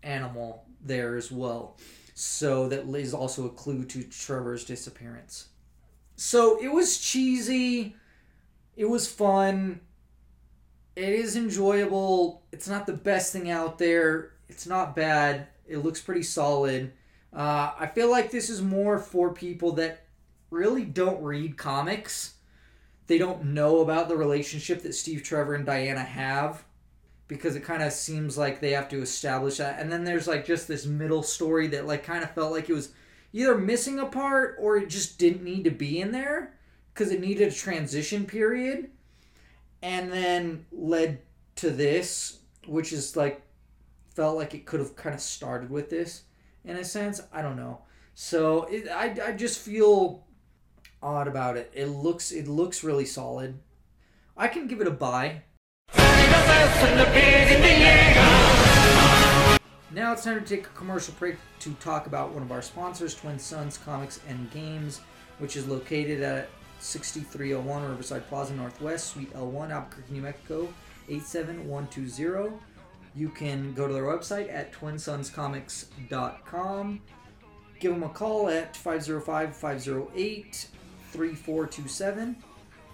[0.01, 1.77] animal there as well.
[2.13, 5.47] So that is also a clue to Trevor's disappearance.
[6.15, 7.95] So it was cheesy.
[8.75, 9.81] It was fun.
[10.95, 12.43] It is enjoyable.
[12.51, 14.33] It's not the best thing out there.
[14.47, 15.47] It's not bad.
[15.67, 16.93] It looks pretty solid.
[17.35, 20.05] Uh, I feel like this is more for people that
[20.51, 22.35] really don't read comics.
[23.07, 26.63] They don't know about the relationship that Steve Trevor and Diana have
[27.27, 29.79] because it kind of seems like they have to establish that.
[29.79, 32.73] And then there's like just this middle story that like kind of felt like it
[32.73, 32.91] was
[33.31, 36.53] either missing a part or it just didn't need to be in there
[36.93, 38.89] because it needed a transition period.
[39.81, 41.19] And then led
[41.55, 43.41] to this which is like
[44.15, 46.23] felt like it could have kind of started with this
[46.63, 47.21] in a sense.
[47.31, 47.81] I don't know.
[48.15, 50.25] So it, I, I just feel
[51.01, 51.71] odd about it.
[51.73, 53.59] It looks it looks really solid.
[54.37, 55.43] I can give it a buy
[59.93, 63.15] now it's time to take a commercial break to talk about one of our sponsors,
[63.15, 64.99] Twin Suns Comics and Games,
[65.39, 70.67] which is located at 6301 Riverside Plaza Northwest, Suite L1, Albuquerque, New Mexico,
[71.07, 72.57] 87120.
[73.15, 77.01] You can go to their website at twinsunscomics.com.
[77.79, 80.67] Give them a call at 505 508
[81.11, 82.35] 3427.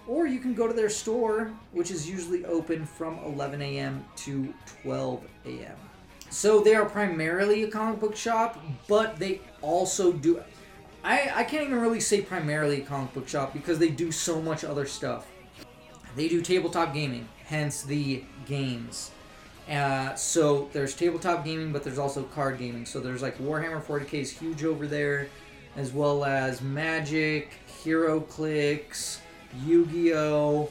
[0.10, 4.04] Or you can go to their store, which is usually open from 11 a.m.
[4.16, 5.76] to 12 a.m.
[6.32, 10.42] So they are primarily a comic book shop, but they also do.
[11.04, 14.42] I, I can't even really say primarily a comic book shop because they do so
[14.42, 15.28] much other stuff.
[16.16, 19.12] They do tabletop gaming, hence the games.
[19.70, 22.88] Uh, so there's tabletop gaming, but there's also card gaming.
[22.88, 25.28] So there's like Warhammer 40k is huge over there,
[25.76, 27.52] as well as Magic,
[27.84, 29.20] HeroClix,
[29.66, 30.70] Yu Gi Oh!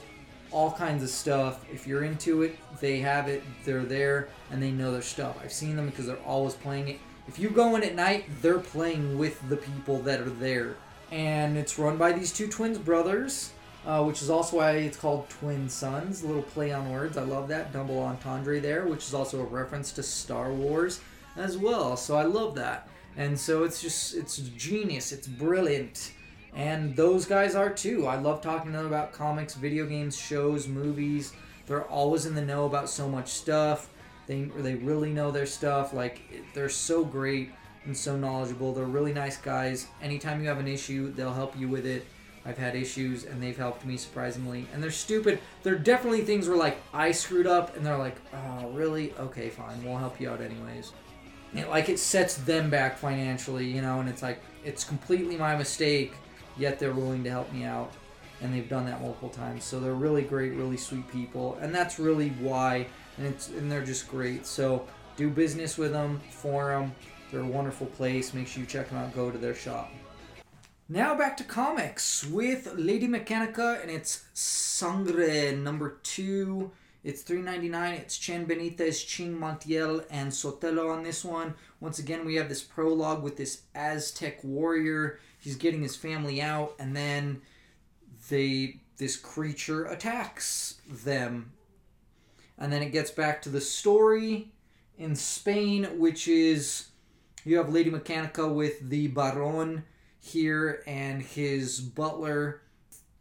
[0.50, 1.64] all kinds of stuff.
[1.72, 3.42] If you're into it, they have it.
[3.64, 5.38] They're there and they know their stuff.
[5.42, 6.98] I've seen them because they're always playing it.
[7.26, 10.76] If you go in at night, they're playing with the people that are there.
[11.10, 13.52] And it's run by these two twins brothers,
[13.86, 16.22] uh, which is also why it's called Twin Suns.
[16.22, 17.16] A little play on words.
[17.16, 17.72] I love that.
[17.72, 21.00] Double entendre there, which is also a reference to Star Wars
[21.36, 21.96] as well.
[21.96, 22.88] So I love that.
[23.16, 25.12] And so it's just, it's genius.
[25.12, 26.12] It's brilliant
[26.54, 28.06] and those guys are too.
[28.06, 31.32] I love talking to them about comics, video games, shows, movies.
[31.66, 33.90] They're always in the know about so much stuff.
[34.26, 35.92] They they really know their stuff.
[35.92, 36.20] Like
[36.54, 37.50] they're so great
[37.84, 38.72] and so knowledgeable.
[38.72, 39.86] They're really nice guys.
[40.02, 42.06] Anytime you have an issue, they'll help you with it.
[42.44, 44.66] I've had issues and they've helped me surprisingly.
[44.72, 45.38] And they're stupid.
[45.62, 49.12] They're definitely things where like I screwed up and they're like, "Oh, really?
[49.18, 49.82] Okay, fine.
[49.84, 50.92] We'll help you out anyways."
[51.54, 55.56] And, like it sets them back financially, you know, and it's like it's completely my
[55.56, 56.14] mistake
[56.58, 57.92] yet they're willing to help me out
[58.40, 59.64] and they've done that multiple times.
[59.64, 63.84] So they're really great really sweet people and that's really why and it's and they're
[63.84, 64.46] just great.
[64.46, 66.94] So do business with them for them
[67.30, 68.32] they're a wonderful place.
[68.32, 69.14] Make sure you check them out.
[69.14, 69.90] Go to their shop.
[70.88, 76.70] Now back to comics with lady mechanika and it's sangre number two.
[77.04, 81.54] It's 3.99 it's chen benitez ching montiel and sotelo on this one.
[81.80, 86.74] Once again we have this prologue with this aztec warrior he's getting his family out,
[86.78, 87.40] and then
[88.28, 91.52] they this creature attacks them.
[92.58, 94.52] And then it gets back to the story
[94.98, 96.88] in Spain, which is
[97.44, 99.84] you have Lady Mechanika with the Baron
[100.20, 102.60] here and his butler.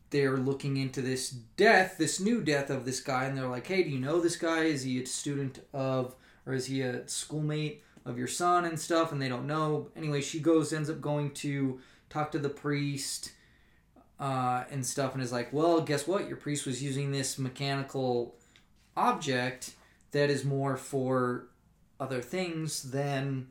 [0.09, 3.83] They're looking into this death, this new death of this guy, and they're like, hey,
[3.83, 4.63] do you know this guy?
[4.63, 6.13] Is he a student of,
[6.45, 9.13] or is he a schoolmate of your son and stuff?
[9.13, 9.89] And they don't know.
[9.95, 11.79] Anyway, she goes, ends up going to
[12.09, 13.31] talk to the priest
[14.19, 16.27] uh, and stuff, and is like, well, guess what?
[16.27, 18.35] Your priest was using this mechanical
[18.95, 19.71] object
[20.11, 21.47] that is more for
[21.99, 23.47] other things than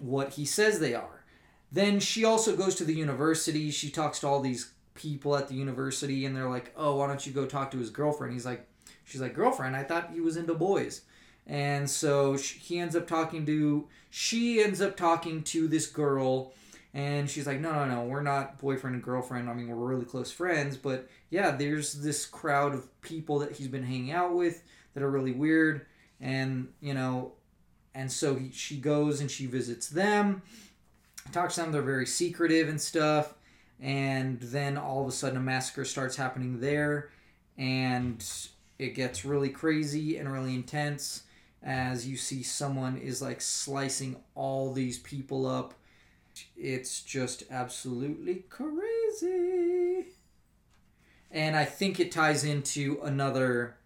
[0.00, 1.24] what he says they are.
[1.70, 3.70] Then she also goes to the university.
[3.70, 7.26] She talks to all these people at the university, and they're like, "Oh, why don't
[7.26, 8.68] you go talk to his girlfriend?" He's like,
[9.04, 9.74] "She's like, girlfriend?
[9.74, 11.02] I thought he was into boys."
[11.46, 13.88] And so sh- he ends up talking to.
[14.10, 16.52] She ends up talking to this girl,
[16.94, 19.48] and she's like, "No, no, no, we're not boyfriend and girlfriend.
[19.48, 23.68] I mean, we're really close friends, but yeah, there's this crowd of people that he's
[23.68, 24.62] been hanging out with
[24.94, 25.86] that are really weird,
[26.20, 27.32] and you know."
[27.94, 30.40] And so he, she goes and she visits them,
[31.30, 31.72] talks to them.
[31.72, 33.34] They're very secretive and stuff
[33.82, 37.10] and then all of a sudden a massacre starts happening there
[37.58, 38.24] and
[38.78, 41.24] it gets really crazy and really intense
[41.64, 45.74] as you see someone is like slicing all these people up
[46.56, 50.06] it's just absolutely crazy.
[51.30, 53.76] And i think it ties into another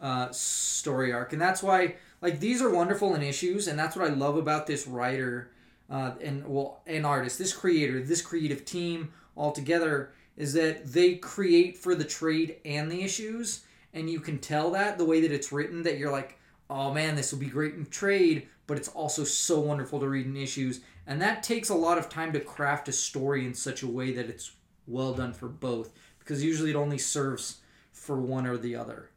[0.00, 1.32] uh, story arc.
[1.32, 4.66] And that's why like these are wonderful in issues and that's what i love about
[4.66, 5.50] this writer
[5.90, 11.14] uh, and well, an artist, this creator, this creative team all together is that they
[11.14, 15.32] create for the trade and the issues, and you can tell that the way that
[15.32, 16.38] it's written that you're like,
[16.70, 20.26] oh man, this will be great in trade, but it's also so wonderful to read
[20.26, 23.82] in issues, and that takes a lot of time to craft a story in such
[23.82, 24.52] a way that it's
[24.86, 25.90] well done for both,
[26.20, 27.56] because usually it only serves
[27.90, 29.08] for one or the other.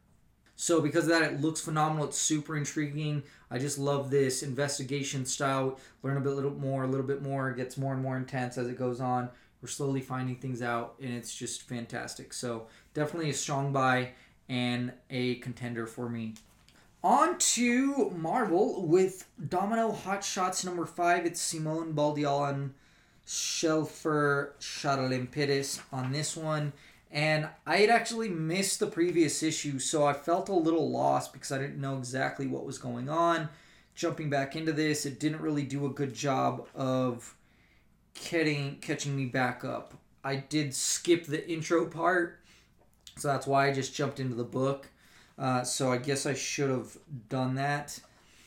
[0.56, 2.06] So because of that, it looks phenomenal.
[2.06, 3.22] It's super intriguing.
[3.50, 5.78] I just love this investigation style.
[6.02, 7.50] Learn a bit, little more, a little bit more.
[7.50, 9.28] It gets more and more intense as it goes on.
[9.60, 12.32] We're slowly finding things out, and it's just fantastic.
[12.32, 14.12] So definitely a strong buy
[14.48, 16.34] and a contender for me.
[17.04, 21.26] On to Marvel with Domino Hot Shots number five.
[21.26, 22.74] It's Simone Baldeón and
[23.26, 26.72] Shelfer Charalampidis on this one.
[27.10, 31.50] And I had actually missed the previous issue, so I felt a little lost because
[31.50, 33.48] I didn't know exactly what was going on.
[33.96, 37.34] Jumping back into this, it didn't really do a good job of
[38.30, 39.94] getting catching me back up.
[40.22, 42.38] I did skip the intro part,
[43.18, 44.88] so that's why I just jumped into the book.
[45.42, 46.96] Uh, so I guess I should have
[47.28, 47.98] done that.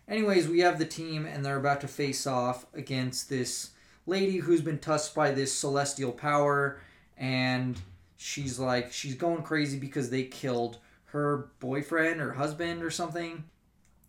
[0.08, 3.72] Anyways, we have the team, and they're about to face off against this
[4.06, 6.80] lady who's been touched by this celestial power,
[7.18, 7.82] and
[8.16, 10.78] she's like she's going crazy because they killed
[11.08, 13.44] her boyfriend or husband or something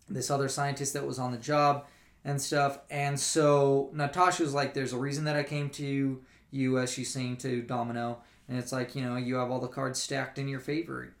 [0.09, 1.85] this other scientist that was on the job
[2.23, 2.79] and stuff.
[2.89, 6.21] And so natasha's like there's a reason that i came to
[6.51, 8.19] you as she's saying to domino.
[8.47, 11.13] And it's like you know you have all the cards stacked in your favor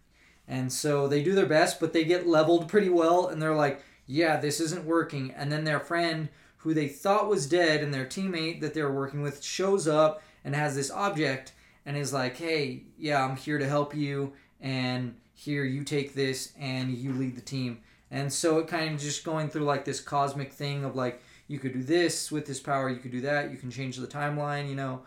[0.47, 3.83] and so they do their best but they get leveled pretty well and they're like
[4.05, 8.05] yeah this isn't working and then their friend who they thought was dead and their
[8.05, 11.53] teammate that they were working with shows up and has this object
[11.85, 16.51] and is like, hey, yeah, I'm here to help you, and here you take this
[16.59, 17.79] and you lead the team.
[18.11, 21.59] And so it kind of just going through like this cosmic thing of like, you
[21.59, 24.67] could do this with this power, you could do that, you can change the timeline,
[24.67, 25.03] you know,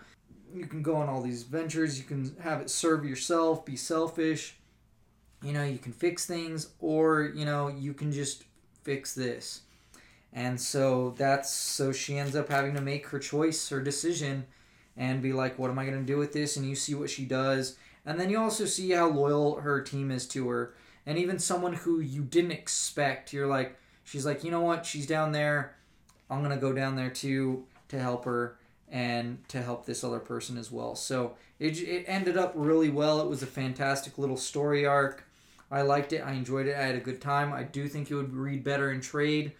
[0.55, 4.57] you can go on all these ventures, you can have it serve yourself, be selfish,
[5.43, 8.45] you know, you can fix things, or, you know, you can just
[8.83, 9.63] fix this.
[10.33, 14.47] And so that's so she ends up having to make her choice, her decision
[14.97, 16.57] and be like, what am I going to do with this?
[16.57, 17.77] And you see what she does.
[18.05, 20.75] And then you also see how loyal her team is to her.
[21.07, 24.87] And even someone who you didn't expect, you're like, she's like, you know what?
[24.87, 25.75] She's down there.
[26.29, 28.57] I'm going to go down there too to help her
[28.89, 30.95] and to help this other person as well.
[30.95, 33.21] So it, it ended up really well.
[33.21, 35.25] It was a fantastic little story arc.
[35.71, 36.21] I liked it.
[36.21, 36.77] I enjoyed it.
[36.77, 37.53] I had a good time.
[37.53, 39.53] I do think it would read better in trade.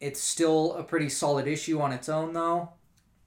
[0.00, 2.70] It's still a pretty solid issue on its own, though.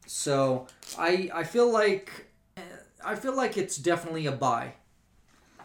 [0.05, 2.61] So I I feel like eh,
[3.03, 4.73] I feel like it's definitely a buy.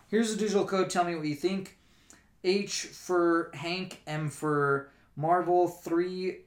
[0.09, 0.91] Here's the digital code.
[0.91, 1.77] Tell me what you think.
[2.45, 6.45] H for Hank, M for Marvel, three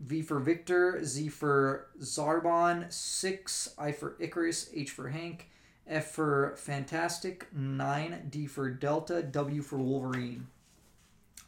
[0.00, 5.48] V for Victor, Z for Zarbon, six I for Icarus, H for Hank,
[5.86, 10.46] F for Fantastic, nine D for Delta, W for Wolverine.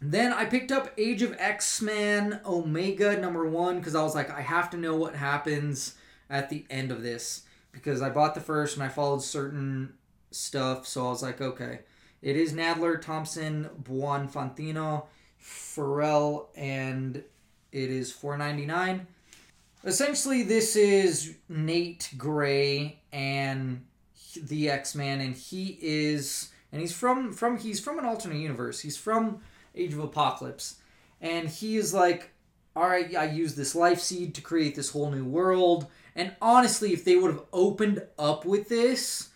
[0.00, 4.30] Then I picked up Age of X Men Omega number one because I was like,
[4.30, 5.94] I have to know what happens
[6.28, 9.94] at the end of this because I bought the first and I followed certain
[10.30, 10.86] stuff.
[10.86, 11.80] So I was like, okay,
[12.20, 15.04] it is Nadler, Thompson, Buonfantino,
[15.38, 17.16] Farrell, and
[17.72, 19.06] it is four ninety nine.
[19.84, 23.84] Essentially, this is Nate Gray and
[24.42, 28.80] the X Man, and he is, and he's from from he's from an alternate universe.
[28.80, 29.40] He's from
[29.74, 30.76] Age of Apocalypse,
[31.20, 32.30] and he is like,
[32.74, 35.86] all right, I used this life seed to create this whole new world.
[36.14, 39.30] And honestly, if they would have opened up with this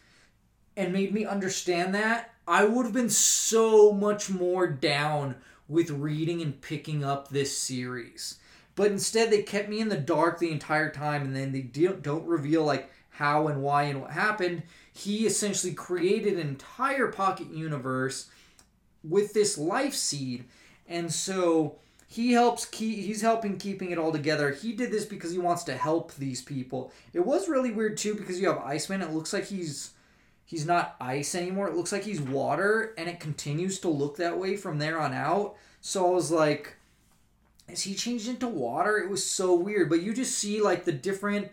[0.76, 5.36] and made me understand that, I would have been so much more down
[5.68, 8.38] with reading and picking up this series.
[8.74, 12.02] But instead, they kept me in the dark the entire time, and then they don't
[12.02, 14.62] don't reveal like how and why and what happened.
[14.92, 18.28] He essentially created an entire pocket universe
[19.02, 20.44] with this life seed,
[20.88, 21.76] and so
[22.06, 24.50] he helps keep he's helping keeping it all together.
[24.50, 26.92] He did this because he wants to help these people.
[27.12, 29.00] It was really weird too because you have iceman.
[29.00, 29.90] It looks like he's
[30.44, 31.68] he's not ice anymore.
[31.68, 35.14] It looks like he's water and it continues to look that way from there on
[35.14, 35.54] out.
[35.80, 36.76] So i was like
[37.68, 38.98] is he changed into water?
[38.98, 39.88] It was so weird.
[39.88, 41.48] But you just see like the different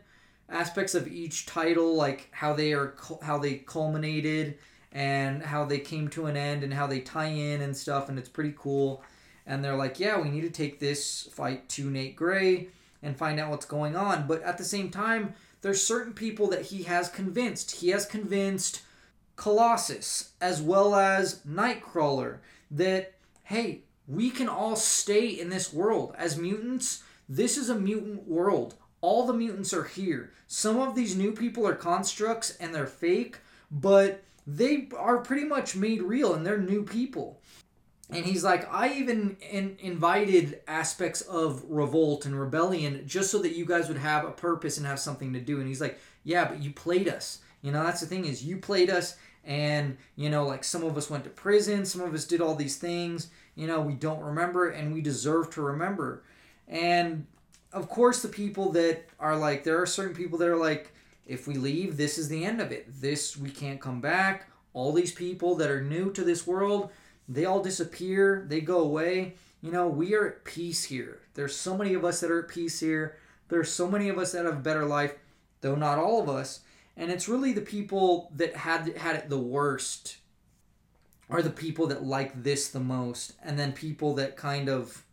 [0.49, 4.57] aspects of each title like how they are how they culminated
[4.91, 8.17] and how they came to an end and how they tie in and stuff and
[8.17, 9.03] it's pretty cool
[9.47, 12.67] and they're like, yeah, we need to take this fight to Nate Gray
[13.01, 14.27] and find out what's going on.
[14.27, 17.77] But at the same time, there's certain people that he has convinced.
[17.77, 18.81] He has convinced
[19.37, 22.39] Colossus as well as Nightcrawler
[22.69, 23.13] that,
[23.45, 26.13] hey, we can all stay in this world.
[26.17, 28.75] As mutants, this is a mutant world.
[28.99, 30.33] All the mutants are here.
[30.47, 33.37] Some of these new people are constructs and they're fake,
[33.69, 37.41] but they are pretty much made real and they're new people.
[38.09, 43.57] And he's like i even in, invited aspects of revolt and rebellion just so that
[43.57, 45.59] you guys would have a purpose and have something to do.
[45.59, 47.39] And he's like yeah but you played us.
[47.61, 50.95] You know that's the thing is you played us and you know like some of
[50.97, 54.19] us went to prison some of us did all these things you know we don't
[54.21, 56.23] remember and we deserve to remember.
[56.69, 57.25] And
[57.73, 60.93] of course the people that are like there are certain people that are like
[61.25, 64.93] if we leave this is the end of it this we can't come back all
[64.93, 66.91] these people that are new to this world
[67.29, 69.35] they all disappear, they go away.
[69.61, 71.21] You know, we are at peace here.
[71.33, 73.17] There's so many of us that are at peace here.
[73.49, 75.15] There's so many of us that have a better life,
[75.61, 76.61] though not all of us.
[76.95, 80.17] And it's really the people that had had it the worst
[81.29, 85.03] are the people that like this the most, and then people that kind of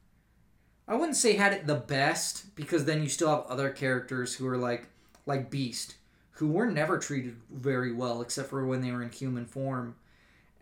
[0.87, 4.47] I wouldn't say had it the best because then you still have other characters who
[4.47, 4.89] are like
[5.27, 5.97] like Beast,
[6.33, 9.97] who were never treated very well except for when they were in human form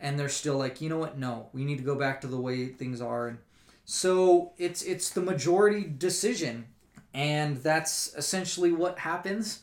[0.03, 1.17] and they're still like, you know what?
[1.17, 3.29] No, we need to go back to the way things are.
[3.29, 3.39] And
[3.85, 6.67] so it's it's the majority decision,
[7.15, 9.61] and that's essentially what happens.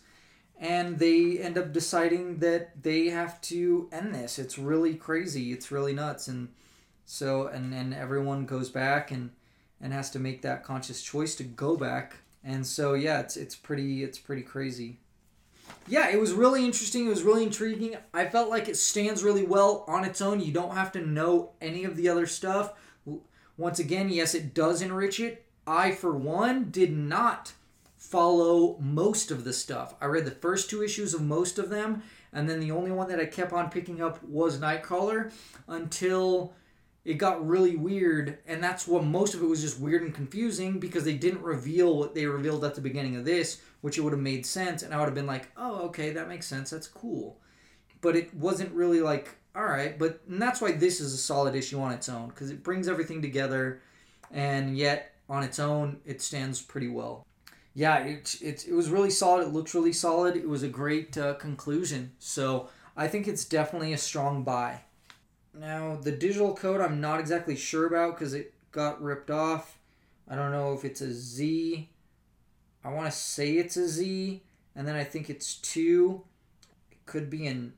[0.58, 4.40] And they end up deciding that they have to end this.
[4.40, 5.54] It's really crazy.
[5.54, 6.28] It's really nuts.
[6.28, 6.50] And
[7.06, 9.32] so and and everyone goes back and
[9.82, 12.18] and has to make that conscious choice to go back.
[12.44, 15.00] And so yeah, it's it's pretty it's pretty crazy
[15.88, 17.08] yeah, it was really interesting.
[17.08, 17.96] It was really intriguing.
[18.14, 20.40] I felt like it stands really well on its own.
[20.40, 22.74] You don't have to know any of the other stuff.
[23.58, 25.46] Once again, yes, it does enrich it.
[25.66, 27.54] I, for one, did not
[27.98, 29.96] follow most of the stuff.
[30.00, 33.10] I read the first two issues of most of them, and then the only one
[33.10, 35.32] that I kept on picking up was Nightcrawler
[35.68, 36.54] until
[37.06, 40.80] it got really weird and that's what most of it was just weird and confusing
[40.80, 44.14] because they didn't reveal what they revealed at the beginning of this which it would
[44.14, 46.88] have made sense and i would have been like oh okay that makes sense that's
[46.88, 47.38] cool.
[48.02, 51.82] But it wasn't really like all right but that's why this is a solid issue
[51.82, 53.82] on its own because it brings everything together
[54.32, 57.26] and yet on its own it stands pretty well.
[57.74, 61.18] Yeah it, it, it was really solid it looks really solid it was a great
[61.18, 64.82] uh, conclusion so i think it's definitely a strong buy
[65.54, 69.78] now, the digital code I'm not exactly sure about because it got ripped off.
[70.28, 71.90] I don't know if it's a Z.
[72.84, 74.44] I want to say it's a Z,
[74.76, 76.24] and then I think it's 2.
[76.92, 77.74] It could be an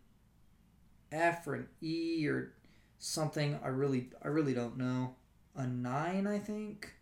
[1.12, 2.54] F or an E or
[3.00, 3.60] something.
[3.64, 5.16] I really I really don't know.
[5.56, 6.94] A 9, I think.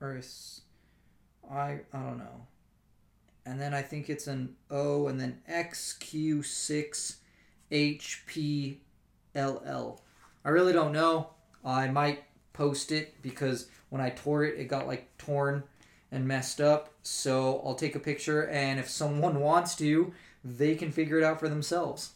[0.00, 0.20] Or
[1.50, 2.46] I I don't know.
[3.44, 7.16] And then I think it's an O and then XQ6
[7.70, 8.78] HP
[9.34, 10.00] LL.
[10.44, 11.30] I really don't know.
[11.64, 15.62] I might post it because when I tore it, it got like torn
[16.12, 16.92] and messed up.
[17.02, 20.12] So I'll take a picture, and if someone wants to,
[20.44, 22.12] they can figure it out for themselves.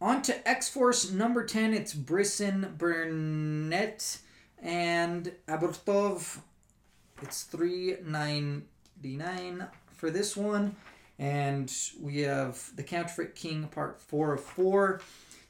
[0.00, 1.74] On to X Force number 10.
[1.74, 4.18] It's Brisson, Burnett,
[4.62, 6.38] and Aburtov.
[7.22, 8.62] It's three ninety
[9.04, 10.76] nine for this one.
[11.18, 15.02] and we have the Counterfeit King part four of four.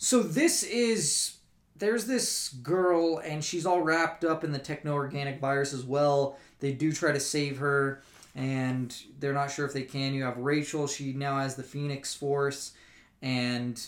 [0.03, 1.36] So this is
[1.76, 6.38] there's this girl and she's all wrapped up in the techno organic virus as well.
[6.59, 8.01] They do try to save her
[8.34, 10.14] and they're not sure if they can.
[10.14, 12.72] You have Rachel, she now has the Phoenix Force
[13.20, 13.78] and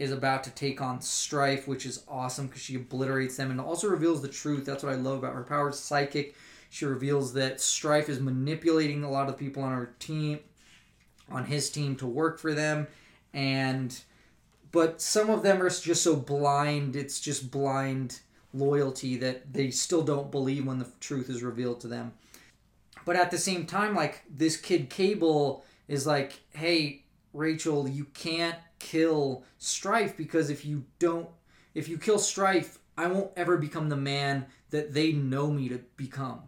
[0.00, 3.88] is about to take on Strife, which is awesome because she obliterates them and also
[3.88, 4.64] reveals the truth.
[4.64, 5.70] That's what I love about her power.
[5.70, 6.34] Psychic.
[6.70, 10.40] She reveals that Strife is manipulating a lot of people on her team,
[11.30, 12.88] on his team, to work for them,
[13.32, 13.96] and
[14.72, 16.96] but some of them are just so blind.
[16.96, 18.20] It's just blind
[18.52, 22.12] loyalty that they still don't believe when the truth is revealed to them.
[23.04, 28.56] But at the same time, like this kid Cable is like, hey, Rachel, you can't
[28.78, 31.28] kill Strife because if you don't,
[31.74, 35.78] if you kill Strife, I won't ever become the man that they know me to
[35.96, 36.42] become.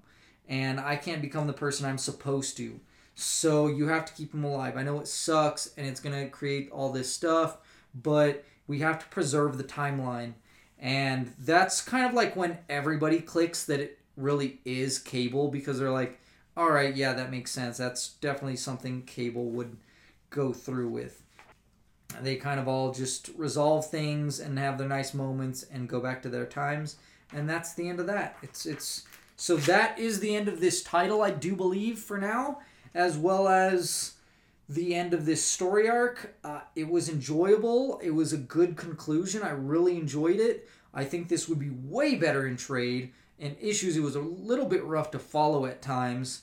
[0.48, 2.80] And I can't become the person I'm supposed to.
[3.14, 4.76] So you have to keep him alive.
[4.76, 7.58] I know it sucks and it's to create all this stuff,
[7.94, 10.34] but we have to preserve the timeline.
[10.78, 15.90] And that's kind of like when everybody clicks that it really is Cable because they're
[15.90, 16.20] like,
[16.56, 17.76] all right, yeah, that makes sense.
[17.76, 19.76] That's definitely something Cable would
[20.30, 21.22] go through with.
[22.20, 26.22] They kind of all just resolve things and have their nice moments and go back
[26.22, 26.96] to their times,
[27.32, 28.36] and that's the end of that.
[28.42, 29.04] It's it's
[29.36, 32.60] so that is the end of this title, I do believe for now,
[32.94, 34.14] as well as
[34.68, 36.34] the end of this story arc.
[36.44, 38.00] Uh, it was enjoyable.
[38.02, 39.42] It was a good conclusion.
[39.42, 40.68] I really enjoyed it.
[40.92, 43.12] I think this would be way better in trade.
[43.38, 46.42] And issues, it was a little bit rough to follow at times.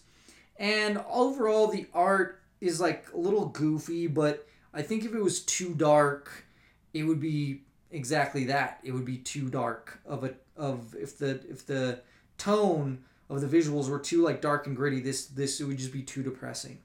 [0.58, 5.42] And overall, the art is like a little goofy, but I think if it was
[5.42, 6.46] too dark,
[6.94, 7.62] it would be
[7.92, 8.80] exactly that.
[8.84, 12.00] It would be too dark of a of if the if the
[12.38, 15.02] tone of the visuals were too like dark and gritty.
[15.02, 16.80] This this it would just be too depressing.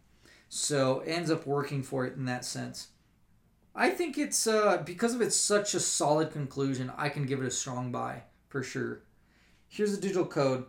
[0.50, 2.88] So ends up working for it in that sense.
[3.72, 6.92] I think it's uh, because of it's such a solid conclusion.
[6.98, 9.02] I can give it a strong buy for sure.
[9.68, 10.64] Here's the digital code.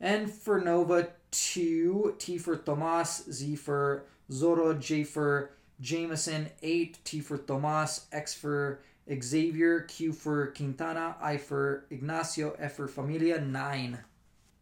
[0.00, 5.50] N for Nova, 2, T for Tomas, Z for Zoro, J for
[5.80, 8.80] Jameson, 8, T for Tomas, X for
[9.12, 13.98] Xavier, Q for Quintana, I for Ignacio, F for Familia, 9.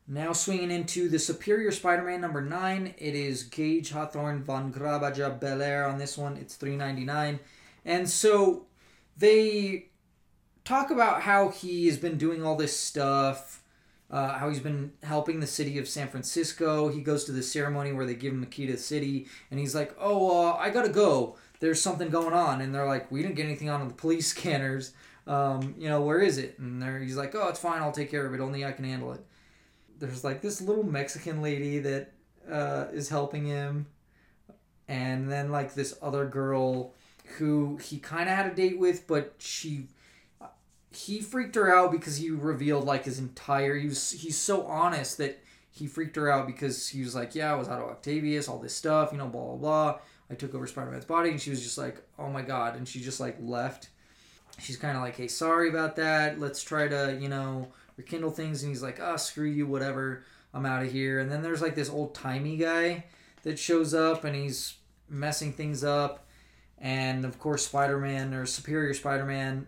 [0.07, 5.87] Now swinging into the Superior Spider-Man number 9, it is Gage Hawthorne von Grawbadger Belair
[5.87, 6.37] on this one.
[6.37, 7.39] It's 3.99.
[7.85, 8.67] And so
[9.17, 9.87] they
[10.65, 13.65] talk about how he has been doing all this stuff
[14.15, 16.89] uh, how he's been helping the city of San Francisco.
[16.89, 19.59] He goes to the ceremony where they give him a key to the city, and
[19.59, 21.37] he's like, "Oh, uh, I gotta go.
[21.59, 24.93] There's something going on." And they're like, "We didn't get anything on the police scanners.
[25.27, 27.83] Um, you know, where is it?" And he's like, "Oh, it's fine.
[27.83, 28.41] I'll take care of it.
[28.41, 29.25] Only I can handle it."
[29.99, 32.13] There's like this little Mexican lady that
[32.51, 33.87] uh, is helping him,
[34.89, 36.95] and then like this other girl
[37.39, 39.89] who he kind of had a date with, but she
[40.91, 45.19] he freaked her out because he revealed like his entire he was he's so honest
[45.19, 48.59] that he freaked her out because he was like yeah i was Otto Octavius all
[48.59, 49.99] this stuff you know blah blah blah.
[50.31, 53.01] I took over spider-man's body and she was just like oh my god and she
[53.01, 53.89] just like left.
[54.59, 56.39] She's kind of like hey sorry about that.
[56.39, 60.67] Let's try to you know rekindle things and he's like oh screw you whatever i'm
[60.67, 63.05] out of here and then there's like this old timey guy
[63.43, 64.77] that shows up and he's
[65.09, 66.27] messing things up
[66.79, 69.67] and of course spider-man or superior spider-man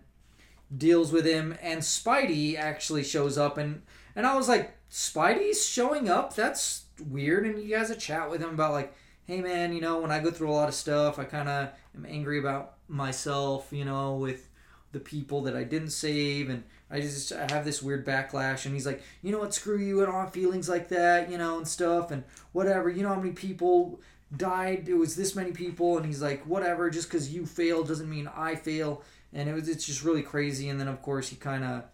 [0.75, 3.83] deals with him, and Spidey actually shows up, and
[4.15, 6.35] and I was like, Spidey's showing up.
[6.35, 7.47] That's weird.
[7.47, 8.95] And you guys a chat with him about like,
[9.27, 11.71] hey man, you know, when I go through a lot of stuff, I kind of
[11.95, 14.49] am angry about myself, you know, with
[14.93, 18.65] the people that I didn't save, and I just I have this weird backlash.
[18.65, 21.59] And he's like, you know what, screw you, and don't feelings like that, you know,
[21.59, 22.89] and stuff, and whatever.
[22.89, 24.01] You know how many people
[24.37, 24.89] died?
[24.89, 26.91] It was this many people, and he's like, whatever.
[26.91, 30.69] Just because you fail doesn't mean I fail and it was it's just really crazy.
[30.69, 31.85] And then of course he kind of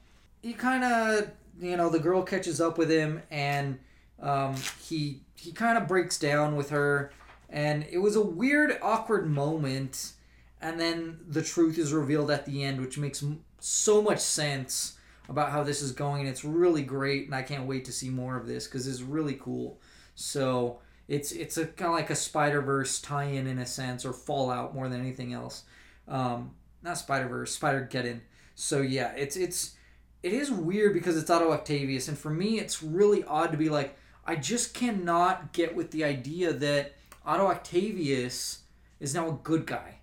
[0.42, 1.30] he kind of
[1.60, 3.78] you know the girl catches up with him and
[4.20, 7.12] um, he he kind of breaks down with her
[7.50, 10.12] and it was a weird awkward moment
[10.60, 13.22] and then the truth is revealed at the end which makes
[13.64, 14.96] so much sense
[15.28, 18.10] about how this is going and it's really great and i can't wait to see
[18.10, 19.80] more of this because it's really cool.
[20.14, 24.12] So it's it's a kind of like a spider verse tie-in in a sense or
[24.12, 25.64] fallout more than anything else.
[26.08, 26.52] Um,
[26.82, 28.20] not Spider Verse, Spider Geddon.
[28.54, 29.74] So yeah, it's it's
[30.22, 33.68] it is weird because it's Otto Octavius, and for me, it's really odd to be
[33.68, 36.94] like, I just cannot get with the idea that
[37.26, 38.60] Otto Octavius
[39.00, 39.96] is now a good guy,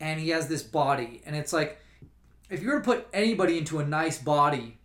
[0.00, 1.78] and he has this body, and it's like,
[2.50, 4.78] if you were to put anybody into a nice body,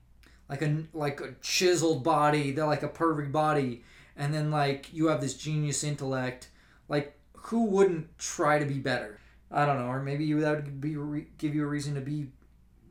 [0.50, 3.84] like a like a chiseled body, they're like a perfect body,
[4.16, 6.50] and then like you have this genius intellect,
[6.90, 9.20] like who wouldn't try to be better?
[9.52, 10.96] I don't know, or maybe that would be
[11.38, 12.28] give you a reason to be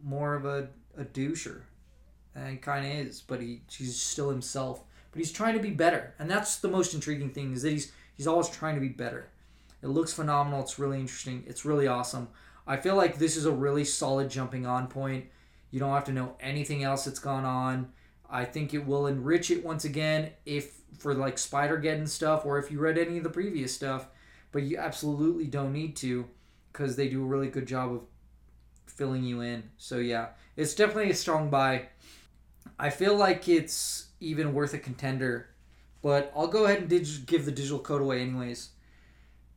[0.03, 1.63] more of a a doucher.
[2.35, 4.83] And kind of is, but he he's still himself.
[5.11, 7.93] But he's trying to be better, and that's the most intriguing thing is that he's
[8.15, 9.29] he's always trying to be better.
[9.83, 10.61] It looks phenomenal.
[10.61, 11.45] It's really interesting.
[11.47, 12.29] It's really awesome.
[12.67, 15.27] I feel like this is a really solid jumping on point.
[15.71, 17.93] You don't have to know anything else that's gone on.
[18.31, 22.71] I think it will enrich it once again if for like Spider-Geddon stuff or if
[22.71, 24.07] you read any of the previous stuff,
[24.53, 26.27] but you absolutely don't need to
[26.73, 28.01] because they do a really good job of
[28.87, 29.65] filling you in.
[29.77, 31.89] So yeah, it's definitely a strong buy.
[32.79, 35.49] I feel like it's even worth a contender,
[36.03, 38.71] but I'll go ahead and dig- give the digital code away anyways.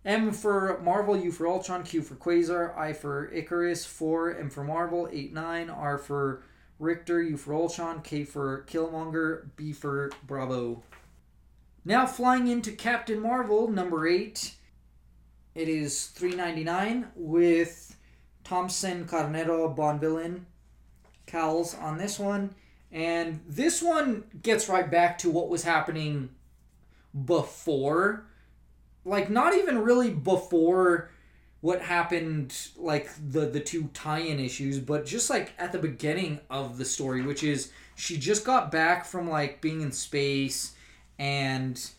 [0.06, 4.64] M for Marvel, U for Ultron, Q for Quasar, I for Icarus, 4, M for
[4.64, 6.44] Marvel, 8, 9, R for
[6.78, 10.84] Richter, U for Ultron, K for Killmonger, B for Bravo.
[11.84, 14.54] Now flying into Captain Marvel, number 8.
[15.56, 17.96] It is 399 with
[18.44, 20.42] Thompson, Carnero, Bonvillain,
[21.26, 22.54] Cowles on this one.
[22.92, 26.30] And this one gets right back to what was happening
[27.26, 28.26] before
[29.06, 31.12] like not even really before
[31.62, 36.78] what happened like the the two tie-in issues but just like at the beginning of
[36.78, 40.76] the story which is she just got back from like being in space
[41.18, 41.92] and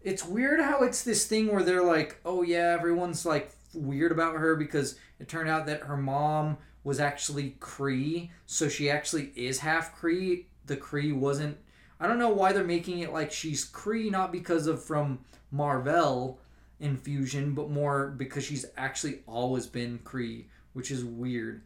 [0.00, 4.36] it's weird how it's this thing where they're like oh yeah everyone's like weird about
[4.36, 9.58] her because it turned out that her mom was actually Kree so she actually is
[9.60, 10.46] half Kree.
[10.66, 11.58] The Kree wasn't
[12.00, 15.20] I don't know why they're making it like she's Kree not because of from
[15.50, 16.38] Marvel
[16.80, 21.62] infusion, but more because she's actually always been Kree, which is weird.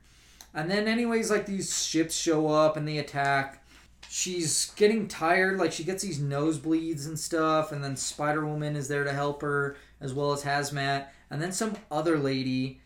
[0.54, 3.64] And then, anyways, like these ships show up and they attack.
[4.08, 8.88] She's getting tired, like she gets these nosebleeds and stuff, and then Spider Woman is
[8.88, 11.06] there to help her, as well as Hazmat.
[11.30, 12.80] And then some other lady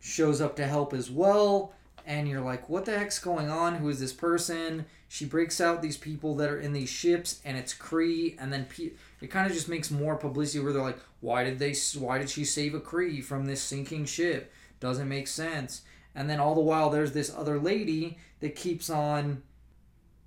[0.00, 1.74] shows up to help as well.
[2.06, 3.74] And you're like, what the heck's going on?
[3.74, 4.86] Who is this person?
[5.08, 8.36] She breaks out these people that are in these ships, and it's Kree.
[8.38, 11.58] And then pe- it kind of just makes more publicity where they're like, why did
[11.58, 11.74] they?
[11.98, 14.52] Why did she save a Kree from this sinking ship?
[14.80, 15.82] Doesn't make sense.
[16.14, 19.42] And then all the while, there's this other lady that keeps on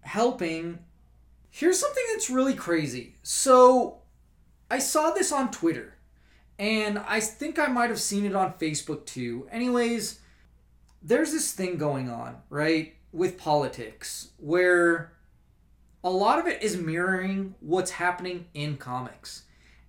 [0.02, 0.80] helping.
[1.52, 3.16] Here's something that's really crazy.
[3.24, 4.00] So,
[4.70, 5.96] I saw this on Twitter,
[6.58, 9.48] and I think I might have seen it on Facebook too.
[9.52, 10.22] Anyways,
[11.02, 15.14] there's this thing going on, right, with politics where
[16.04, 19.44] a lot of it is mirroring what's happening in comics.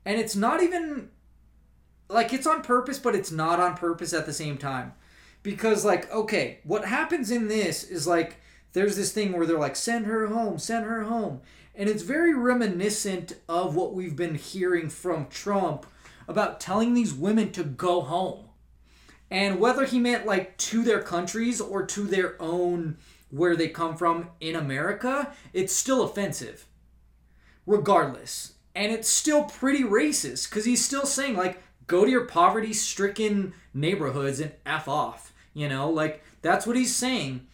[0.05, 1.11] And it's not even
[2.09, 4.93] like it's on purpose, but it's not on purpose at the same time.
[5.43, 8.37] Because, like, okay, what happens in this is like
[8.73, 11.41] there's this thing where they're like, send her home, send her home.
[11.75, 15.87] And it's very reminiscent of what we've been hearing from Trump
[16.29, 18.45] about telling these women to go home.
[19.33, 22.99] And whether he meant like to their countries or to their own
[23.31, 26.67] where they come from in America, it's still offensive.
[27.65, 28.53] Regardless.
[28.75, 33.55] And it's still pretty racist because he's still saying, like, go to your poverty stricken
[33.73, 35.33] neighborhoods and F off.
[35.55, 37.47] You know, like, that's what he's saying.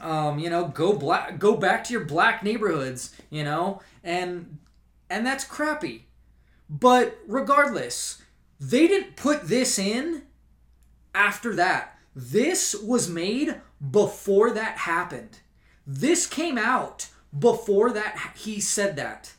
[0.00, 4.58] Um, you know, go black go back to your black neighborhoods, you know, and
[5.08, 6.08] and that's crappy.
[6.68, 8.20] But regardless,
[8.58, 10.22] they didn't put this in
[11.14, 11.98] after that.
[12.14, 13.60] This was made
[13.90, 15.40] before that happened.
[15.86, 19.34] This came out before that he said that.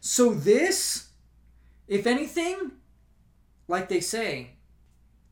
[0.00, 1.08] So this
[1.86, 2.72] if anything
[3.68, 4.52] like they say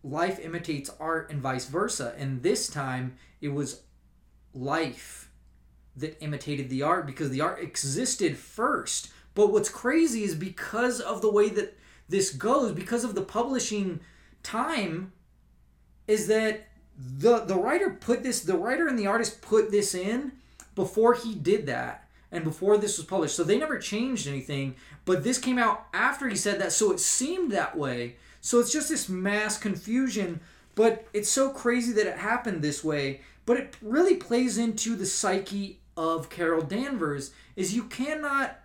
[0.02, 3.82] life imitates art and vice versa and this time it was
[4.54, 5.30] life
[5.96, 9.10] that imitated the art because the art existed first.
[9.34, 11.76] But what's crazy is because of the way that
[12.08, 14.00] this goes because of the publishing
[14.42, 15.12] time
[16.10, 16.66] is that
[16.98, 20.32] the the writer put this the writer and the artist put this in
[20.74, 23.36] before he did that and before this was published.
[23.36, 26.72] So they never changed anything but this came out after he said that.
[26.72, 28.16] So it seemed that way.
[28.40, 30.40] So it's just this mass confusion
[30.74, 33.20] but it's so crazy that it happened this way.
[33.46, 38.58] But it really plays into the psyche of Carol Danvers is you cannot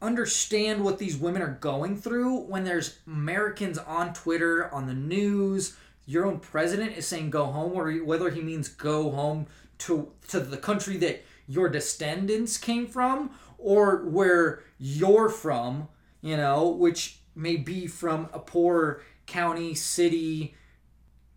[0.00, 5.76] understand what these women are going through when there's Americans on Twitter on the news
[6.06, 9.46] your own president is saying go home, or whether he means go home
[9.78, 15.88] to to the country that your descendants came from, or where you're from,
[16.20, 20.54] you know, which may be from a poor county, city,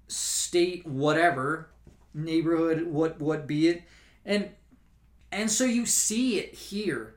[0.07, 1.69] state, whatever
[2.13, 3.83] neighborhood, what what be it,
[4.25, 4.49] and
[5.31, 7.15] and so you see it here.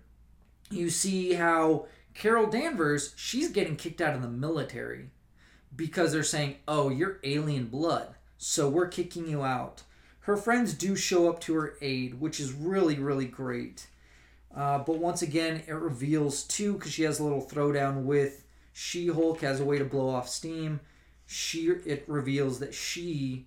[0.70, 5.10] You see how Carol Danvers, she's getting kicked out of the military
[5.74, 9.82] because they're saying, "Oh, you're alien blood, so we're kicking you out."
[10.20, 13.86] Her friends do show up to her aid, which is really, really great.
[14.54, 19.42] Uh, but once again, it reveals too because she has a little throwdown with She-Hulk
[19.42, 20.80] as a way to blow off steam.
[21.26, 23.46] She it reveals that she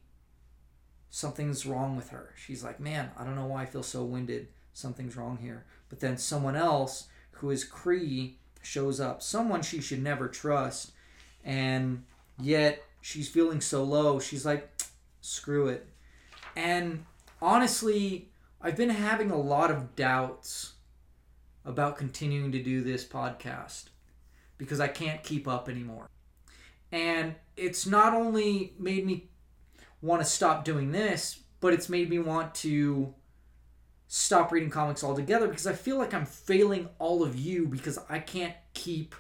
[1.09, 2.33] something's wrong with her.
[2.35, 4.47] She's like, man, I don't know why I feel so winded.
[4.73, 5.65] Something's wrong here.
[5.89, 9.21] But then someone else who is Kree shows up.
[9.21, 10.91] Someone she should never trust,
[11.43, 12.03] and
[12.39, 14.19] yet she's feeling so low.
[14.19, 14.69] She's like,
[15.21, 15.87] screw it.
[16.55, 17.05] And
[17.41, 18.29] honestly,
[18.61, 20.73] I've been having a lot of doubts
[21.65, 23.85] about continuing to do this podcast
[24.57, 26.09] because I can't keep up anymore.
[26.91, 29.29] And it's not only made me
[30.01, 33.13] want to stop doing this, but it's made me want to
[34.07, 38.19] stop reading comics altogether because I feel like I'm failing all of you because I
[38.19, 39.15] can't keep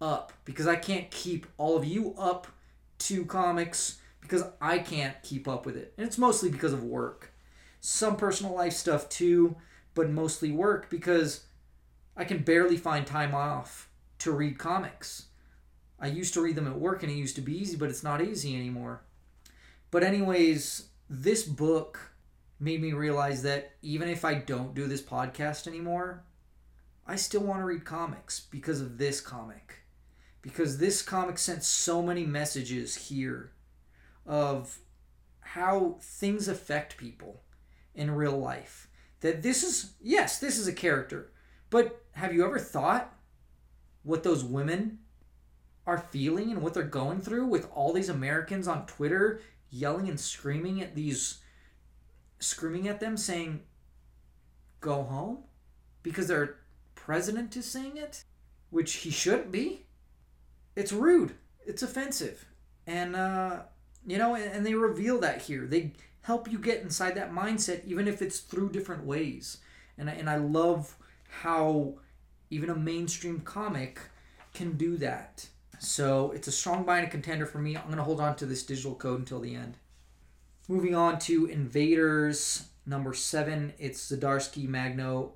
[0.00, 0.32] up.
[0.44, 2.46] Because I can't keep all of you up
[3.00, 5.94] to comics because I can't keep up with it.
[5.96, 7.32] And it's mostly because of work.
[7.80, 9.56] Some personal life stuff too,
[9.94, 11.46] but mostly work because
[12.16, 13.88] I can barely find time off
[14.18, 15.26] to read comics.
[16.00, 18.02] I used to read them at work and it used to be easy, but it's
[18.02, 19.02] not easy anymore.
[19.90, 22.12] But, anyways, this book
[22.60, 26.24] made me realize that even if I don't do this podcast anymore,
[27.06, 29.77] I still want to read comics because of this comic.
[30.42, 33.52] Because this comic sent so many messages here
[34.26, 34.78] of
[35.40, 37.42] how things affect people
[37.94, 38.88] in real life.
[39.20, 41.32] That this is, yes, this is a character,
[41.70, 43.14] but have you ever thought
[44.02, 44.98] what those women
[45.86, 50.20] are feeling and what they're going through with all these Americans on Twitter yelling and
[50.20, 51.38] screaming at these
[52.40, 53.60] screaming at them saying
[54.80, 55.38] go home
[56.02, 56.56] because their
[56.94, 58.24] president is saying it
[58.70, 59.86] which he shouldn't be
[60.78, 61.34] it's rude
[61.66, 62.46] it's offensive
[62.86, 63.60] and uh
[64.06, 67.84] you know and, and they reveal that here they help you get inside that mindset
[67.84, 69.58] even if it's through different ways
[69.96, 70.96] and I, and I love
[71.42, 71.94] how
[72.50, 74.00] even a mainstream comic
[74.54, 75.48] can do that
[75.78, 77.76] so it's a strong buy and a contender for me.
[77.76, 79.76] I'm going to hold on to this digital code until the end.
[80.68, 83.72] Moving on to Invaders number seven.
[83.78, 85.32] It's Zdarsky, Magno,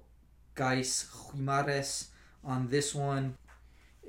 [0.54, 2.08] Guice, Jimares
[2.44, 3.36] on this one.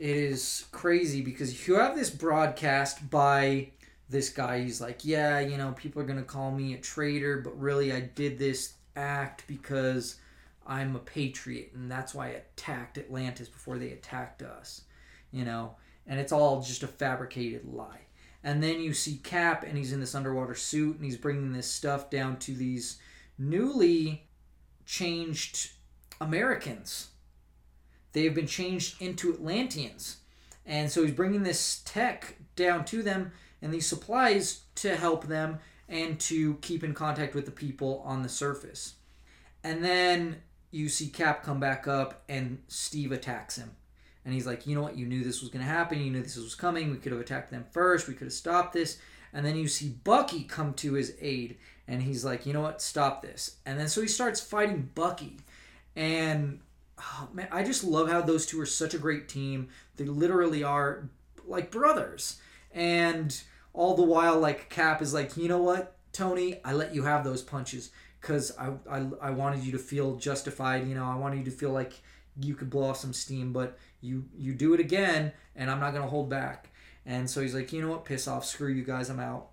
[0.04, 3.70] It is crazy because you have this broadcast by
[4.10, 4.60] this guy.
[4.60, 7.94] He's like, yeah, you know, people are going to call me a traitor, but really
[7.94, 10.18] I did this act because
[10.68, 14.82] I'm a patriot and that's why I attacked Atlantis before they attacked us.
[15.32, 18.02] You know, and it's all just a fabricated lie.
[18.44, 21.72] And then you see Cap, and he's in this underwater suit, and he's bringing this
[21.72, 23.00] stuff down to these
[23.38, 24.28] newly
[24.86, 25.72] changed
[26.20, 27.08] Americans.
[28.14, 30.18] They have been changed into Atlanteans.
[30.66, 35.60] And so he's bringing this tech down to them and these supplies to help them
[35.90, 38.96] and to keep in contact with the people on the surface.
[39.64, 40.38] And then
[40.72, 43.72] you see Cap come back up and Steve attacks him.
[44.26, 44.98] And he's like, you know what?
[44.98, 46.00] You knew this was going to happen.
[46.00, 46.92] You knew this was coming.
[46.92, 48.08] We could have attacked them first.
[48.08, 48.98] We could have stopped this.
[49.34, 51.58] And then you see Bucky come to his aid.
[51.88, 52.82] And he's like, you know what?
[52.82, 53.58] Stop this.
[53.66, 55.38] And then so he starts fighting Bucky.
[55.96, 56.62] And
[57.00, 59.70] oh, man, I just love how those two are such a great team.
[59.98, 61.10] They literally are
[61.46, 62.40] like brothers.
[62.72, 63.40] And
[63.74, 66.60] all the while, like Cap is like, you know what, Tony?
[66.64, 67.92] I let you have those punches
[68.22, 70.88] because I, I, I wanted you to feel justified.
[70.88, 72.02] You know, I wanted you to feel like
[72.40, 75.94] you could blow off some steam, but you you do it again, and I'm not
[75.94, 76.70] gonna hold back.
[77.06, 79.50] And so he's like, you know what, piss off, screw you guys, I'm out.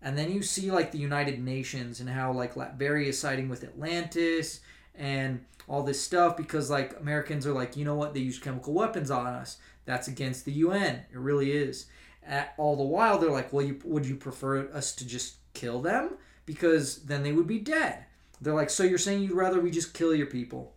[0.00, 3.64] And then you see like the United Nations and how like Latveria is siding with
[3.64, 4.60] Atlantis
[4.94, 8.74] and all this stuff because like Americans are like, you know what, they use chemical
[8.74, 9.58] weapons on us.
[9.84, 11.02] That's against the UN.
[11.12, 11.86] It really is.
[12.24, 15.80] At, all the while, they're like, well, you, would you prefer us to just kill
[15.80, 16.16] them?
[16.46, 18.04] Because then they would be dead.
[18.40, 20.74] They're like, so you're saying you'd rather we just kill your people?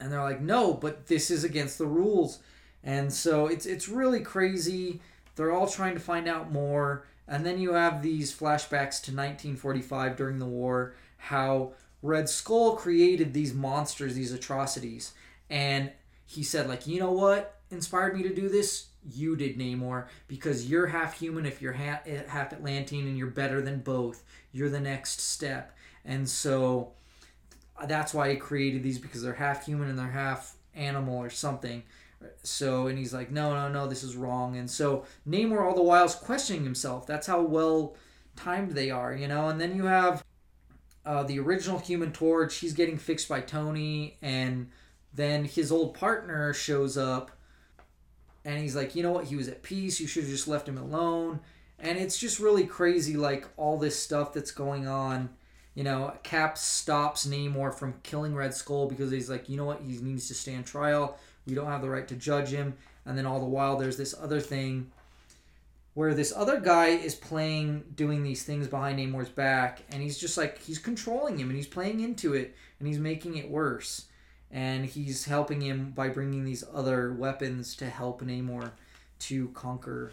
[0.00, 2.40] and they're like no but this is against the rules
[2.82, 5.00] and so it's it's really crazy
[5.36, 10.16] they're all trying to find out more and then you have these flashbacks to 1945
[10.16, 11.72] during the war how
[12.02, 15.12] red skull created these monsters these atrocities
[15.50, 15.90] and
[16.26, 20.68] he said like you know what inspired me to do this you did namor because
[20.68, 24.22] you're half human if you're half, eh, half atlantean and you're better than both
[24.52, 26.92] you're the next step and so
[27.86, 31.82] that's why he created these because they're half human and they're half animal or something.
[32.42, 34.56] So, and he's like, no, no, no, this is wrong.
[34.56, 37.06] And so Namor all the while is questioning himself.
[37.06, 37.94] That's how well
[38.34, 39.48] timed they are, you know.
[39.48, 40.24] And then you have
[41.04, 42.56] uh, the original Human Torch.
[42.56, 44.68] He's getting fixed by Tony, and
[45.14, 47.30] then his old partner shows up,
[48.44, 49.26] and he's like, you know what?
[49.26, 50.00] He was at peace.
[50.00, 51.40] You should have just left him alone.
[51.78, 55.30] And it's just really crazy, like all this stuff that's going on.
[55.74, 59.80] You know, Cap stops Namor from killing Red Skull because he's like, you know what?
[59.80, 61.18] He needs to stand trial.
[61.46, 62.74] We don't have the right to judge him.
[63.06, 64.90] And then all the while, there's this other thing
[65.98, 70.38] where this other guy is playing, doing these things behind Namor's back, and he's just
[70.38, 74.04] like, he's controlling him and he's playing into it and he's making it worse.
[74.48, 78.70] And he's helping him by bringing these other weapons to help Namor
[79.22, 80.12] to conquer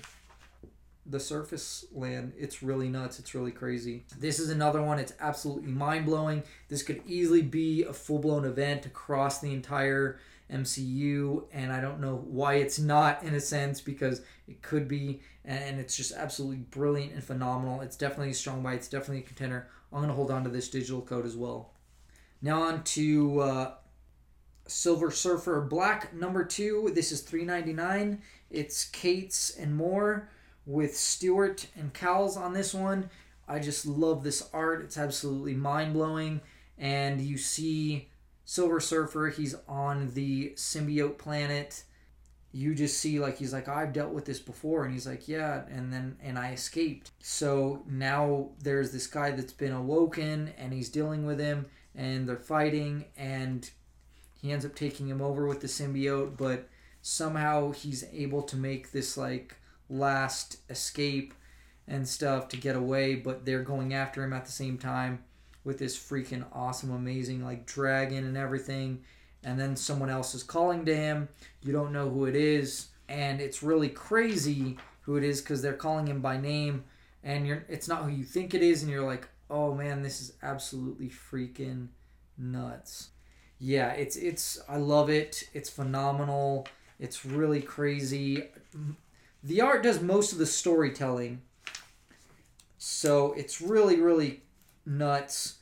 [1.05, 2.33] the surface land.
[2.35, 3.19] It's really nuts.
[3.19, 4.05] It's really crazy.
[4.17, 4.97] This is another one.
[4.97, 6.41] It's absolutely mind blowing.
[6.67, 10.17] This could easily be a full blown event across the entire
[10.51, 15.21] MCU, and I don't know why it's not in a sense because it could be,
[15.43, 17.81] and it's just absolutely brilliant and phenomenal.
[17.81, 18.73] It's definitely a strong buy.
[18.73, 19.67] It's definitely a contender.
[19.91, 21.73] I'm gonna hold on to this digital code as well.
[22.41, 23.73] Now on to uh,
[24.67, 26.91] Silver Surfer Black number two.
[26.93, 28.19] This is $3.99.
[28.49, 30.29] It's Cates and Moore
[30.65, 33.09] with Stewart and Cowles on this one.
[33.47, 34.83] I just love this art.
[34.83, 36.41] It's absolutely mind blowing.
[36.77, 38.09] And you see
[38.45, 41.83] Silver Surfer, he's on the symbiote planet.
[42.51, 45.63] You just see like he's like I've dealt with this before and he's like yeah
[45.69, 47.11] and then and I escaped.
[47.19, 51.65] So now there's this guy that's been awoken and he's dealing with him
[51.95, 53.69] and they're fighting and
[54.41, 56.69] he ends up taking him over with the symbiote but
[57.01, 59.55] somehow he's able to make this like
[59.89, 61.33] last escape
[61.87, 65.23] and stuff to get away, but they're going after him at the same time
[65.65, 69.03] with this freaking awesome, amazing like dragon and everything.
[69.43, 71.27] And then someone else is calling to him.
[71.61, 75.73] You don't know who it is, and it's really crazy who it is because they're
[75.73, 76.85] calling him by name,
[77.23, 80.21] and you're it's not who you think it is, and you're like, oh man, this
[80.21, 81.89] is absolutely freaking
[82.37, 83.09] nuts.
[83.59, 85.43] Yeah, it's it's I love it.
[85.53, 86.67] It's phenomenal.
[86.97, 88.45] It's really crazy
[89.45, 91.41] the art does most of the storytelling.
[92.77, 94.41] So it's really really
[94.85, 95.55] nuts.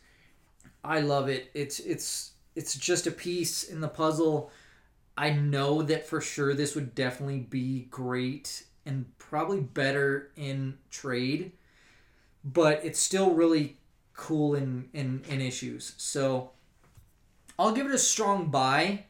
[0.83, 1.49] I love it.
[1.53, 4.51] It's it's it's just a piece in the puzzle.
[5.17, 11.51] I know that for sure this would definitely be great and probably better in trade,
[12.43, 13.77] but it's still really
[14.13, 15.93] cool in in, in issues.
[15.97, 16.51] So
[17.57, 19.05] I'll give it a strong buy.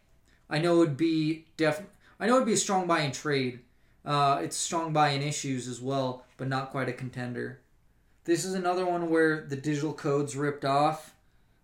[0.50, 1.82] I know it would be def
[2.20, 3.60] I know it'd be a strong buy in trade
[4.06, 7.60] uh, it's strong buy in issues as well, but not quite a contender.
[8.26, 11.14] This is another one where the digital code's ripped off.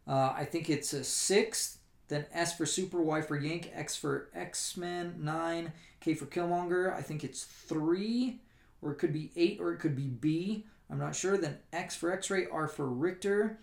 [0.05, 1.78] Uh, I think it's a sixth,
[2.10, 6.93] then S for Super, Y for Yank, X for X Men, nine, K for Killmonger.
[6.93, 8.41] I think it's three,
[8.82, 10.66] or it could be eight, or it could be B.
[10.89, 11.38] I'm not sure.
[11.38, 13.60] Then X for X Ray, R for Richter.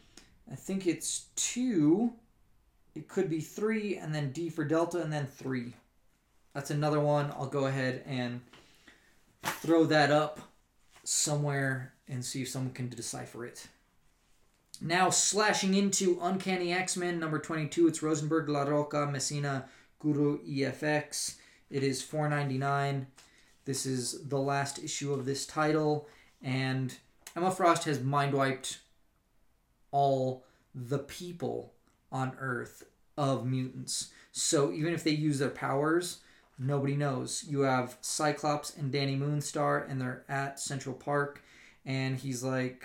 [0.51, 2.13] I think it's two.
[2.95, 5.75] It could be three, and then D for Delta, and then three.
[6.55, 7.31] That's another one.
[7.33, 8.41] I'll go ahead and
[9.43, 10.41] throw that up
[11.05, 13.67] somewhere and see if someone can decipher it.
[14.81, 21.37] Now, slashing into Uncanny X Men number 22, it's Rosenberg, Larroca, Messina, Guru EFX.
[21.71, 23.07] It is $4.99.
[23.65, 26.09] This is the last issue of this title,
[26.43, 26.97] and
[27.35, 28.79] Emma Frost has mind wiped
[29.91, 30.45] all
[30.75, 31.73] the people
[32.13, 32.85] on Earth
[33.17, 34.11] of mutants.
[34.31, 36.19] So even if they use their powers,
[36.59, 37.45] Nobody knows.
[37.47, 41.43] You have Cyclops and Danny Moonstar, and they're at Central Park,
[41.87, 42.85] and he's like,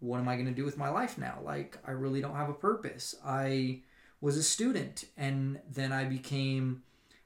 [0.00, 1.38] What am I going to do with my life now?
[1.42, 3.14] Like, I really don't have a purpose.
[3.24, 3.80] I
[4.20, 6.82] was a student, and then I became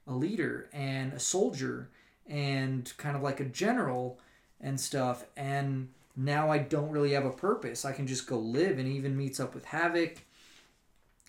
[0.07, 1.91] a leader and a soldier
[2.27, 4.21] and kind of like a general
[4.61, 5.25] and stuff.
[5.37, 7.85] And now I don't really have a purpose.
[7.85, 10.25] I can just go live and even meets up with Havoc.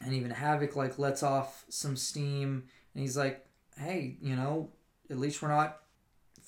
[0.04, 2.64] And even Havoc like lets off some steam
[2.94, 3.46] and he's like,
[3.78, 4.70] hey, you know,
[5.10, 5.81] at least we're not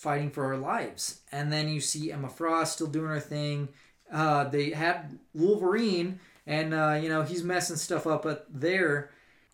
[0.03, 1.21] fighting for our lives.
[1.31, 3.69] And then you see Emma Frost still doing her thing.
[4.11, 9.11] Uh, they had Wolverine, and uh, you know he's messing stuff up up there.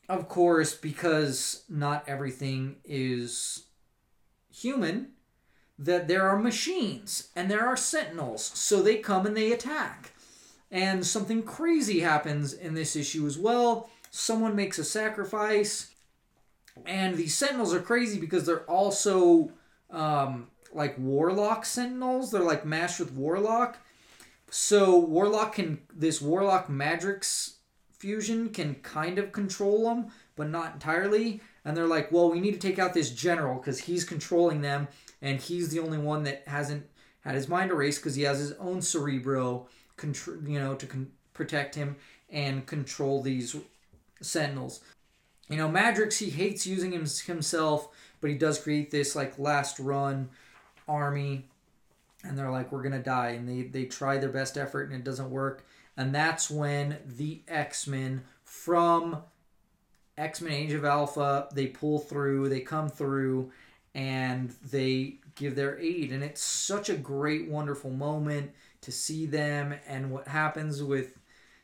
[0.10, 3.66] Of course, because not everything is
[4.52, 5.10] human,
[5.78, 10.14] that there are machines and there are sentinels, so they come and they attack.
[10.72, 13.90] And something crazy happens in this issue as well.
[14.10, 15.92] Someone makes a sacrifice
[16.86, 19.52] and these sentinels are crazy because they're also
[19.92, 22.32] um, like warlock sentinels.
[22.32, 23.78] They're like mashed with warlock.
[24.52, 27.56] So warlock can this warlock Madrox
[27.92, 31.42] fusion can kind of control them, but not entirely.
[31.66, 34.88] And they're like, well, we need to take out this general because he's controlling them,
[35.22, 36.86] and he's the only one that hasn't
[37.22, 39.68] had his mind erased because he has his own cerebro,
[39.98, 41.98] contr- you know, to con- protect him
[42.30, 43.56] and control these
[44.22, 44.82] sentinels.
[45.50, 47.90] you know, Madrox, he hates using him, himself,
[48.22, 50.30] but he does create this like last run
[50.88, 51.46] army,
[52.24, 55.04] and they're like, we're gonna die, and they they try their best effort and it
[55.04, 55.66] doesn't work,
[55.98, 59.24] and that's when the X Men from
[60.18, 63.52] X Men Age of Alpha they pull through, they come through,
[63.96, 68.52] and they give their aid, and it's such a great, wonderful moment
[68.82, 71.18] to see them and what happens with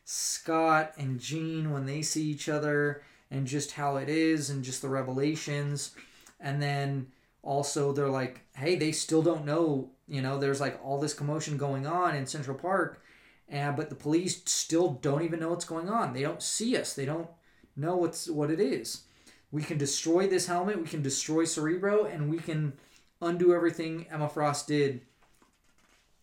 [0.05, 4.81] Scott and Jean when they see each other and just how it is and just
[4.81, 5.95] the revelations.
[6.39, 7.07] And then
[7.41, 11.57] also they're like, hey, they still don't know, you know, there's like all this commotion
[11.57, 13.01] going on in Central Park,
[13.47, 16.13] and but the police still don't even know what's going on.
[16.13, 16.93] They don't see us.
[16.93, 17.29] They don't
[17.75, 19.03] know what's what it is.
[19.51, 22.73] We can destroy this helmet, we can destroy Cerebro, and we can
[23.21, 25.01] undo everything Emma Frost did.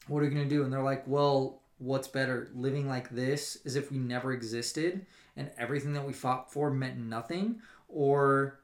[0.08, 0.64] What are we gonna do?
[0.64, 5.06] And they're like, well, what's better, living like this as if we never existed
[5.36, 8.60] and everything that we fought for meant nothing, or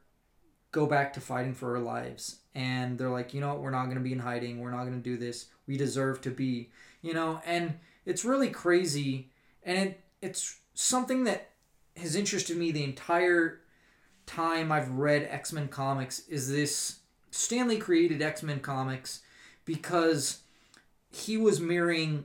[0.70, 2.40] go back to fighting for our lives.
[2.54, 4.60] And they're like, you know what, we're not going to be in hiding.
[4.60, 5.46] We're not going to do this.
[5.66, 6.70] We deserve to be,
[7.02, 9.30] you know, and it's really crazy.
[9.62, 11.50] And it, it's something that
[11.96, 13.60] has interested me the entire
[14.26, 17.00] time I've read X Men comics is this
[17.30, 19.22] Stan Lee created X Men comics
[19.64, 20.40] because
[21.10, 22.24] he was mirroring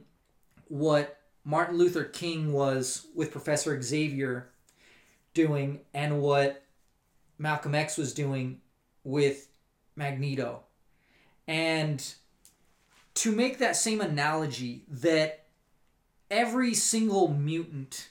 [0.68, 4.50] what Martin Luther King was with Professor Xavier
[5.34, 6.62] doing and what
[7.44, 8.62] Malcolm X was doing
[9.04, 9.50] with
[9.98, 10.62] Magneto.
[11.46, 12.04] And
[13.16, 15.44] to make that same analogy, that
[16.32, 18.10] every single mutant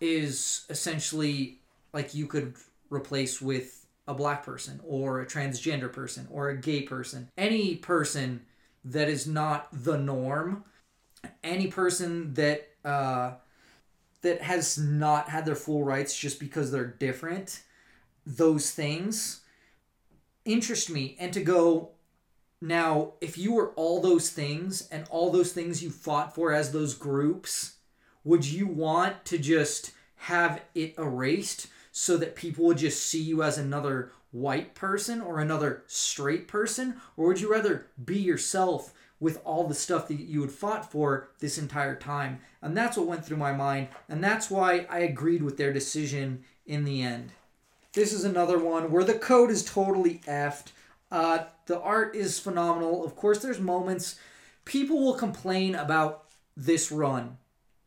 [0.00, 1.60] is essentially
[1.92, 2.54] like you could
[2.88, 7.28] replace with a black person or a transgender person or a gay person.
[7.36, 8.46] Any person
[8.86, 10.64] that is not the norm,
[11.44, 13.32] any person that uh,
[14.22, 17.62] that has not had their full rights just because they're different,
[18.26, 19.40] those things
[20.44, 21.16] interest me.
[21.18, 21.90] And to go
[22.60, 26.72] now, if you were all those things and all those things you fought for as
[26.72, 27.76] those groups,
[28.24, 33.42] would you want to just have it erased so that people would just see you
[33.42, 37.00] as another white person or another straight person?
[37.16, 41.28] Or would you rather be yourself with all the stuff that you had fought for
[41.38, 42.40] this entire time?
[42.62, 43.88] And that's what went through my mind.
[44.08, 47.32] And that's why I agreed with their decision in the end.
[47.96, 50.66] This is another one where the code is totally effed.
[51.10, 53.02] Uh, the art is phenomenal.
[53.02, 54.16] Of course, there's moments
[54.66, 56.24] people will complain about
[56.54, 57.38] this run,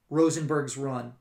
[0.10, 1.14] Rosenberg's run,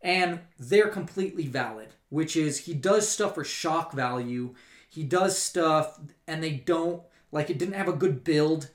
[0.00, 1.88] and they're completely valid.
[2.08, 4.54] Which is he does stuff for shock value.
[4.88, 7.58] He does stuff, and they don't like it.
[7.58, 8.70] Didn't have a good build,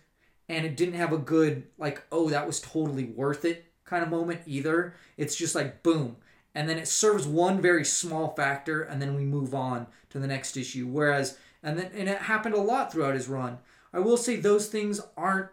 [0.47, 4.11] and it didn't have a good like oh that was totally worth it kind of
[4.11, 4.93] moment either.
[5.17, 6.17] It's just like boom,
[6.55, 10.27] and then it serves one very small factor and then we move on to the
[10.27, 10.87] next issue.
[10.87, 13.59] Whereas and then and it happened a lot throughout his run.
[13.93, 15.49] I will say those things aren't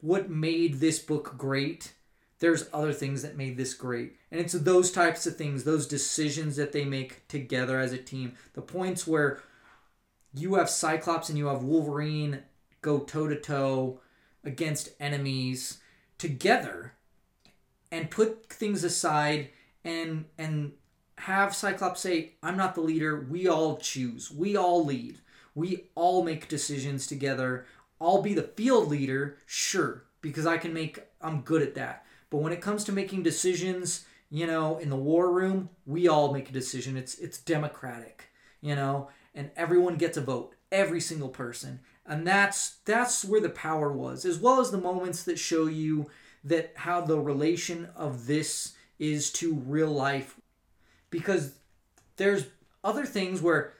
[0.00, 1.92] what made this book great.
[2.38, 4.16] There's other things that made this great.
[4.30, 8.34] And it's those types of things those decisions that they make together as a team.
[8.54, 9.42] The points where
[10.32, 12.42] you have cyclops and you have wolverine
[12.82, 14.00] go toe to toe
[14.44, 15.78] against enemies
[16.18, 16.92] together
[17.90, 19.48] and put things aside
[19.86, 20.72] and and
[21.18, 23.26] have Cyclops say, "I'm not the leader.
[23.30, 24.30] We all choose.
[24.30, 25.20] We all lead.
[25.54, 27.64] We all make decisions together.
[27.98, 31.00] I'll be the field leader, sure, because I can make.
[31.22, 32.04] I'm good at that.
[32.28, 36.32] But when it comes to making decisions, you know, in the war room, we all
[36.32, 36.96] make a decision.
[36.96, 38.24] It's it's democratic,
[38.60, 40.54] you know, and everyone gets a vote.
[40.72, 45.22] Every single person, and that's that's where the power was, as well as the moments
[45.22, 46.10] that show you
[46.42, 50.36] that how the relation of this is to real life
[51.10, 51.54] because
[52.16, 52.46] there's
[52.82, 53.74] other things where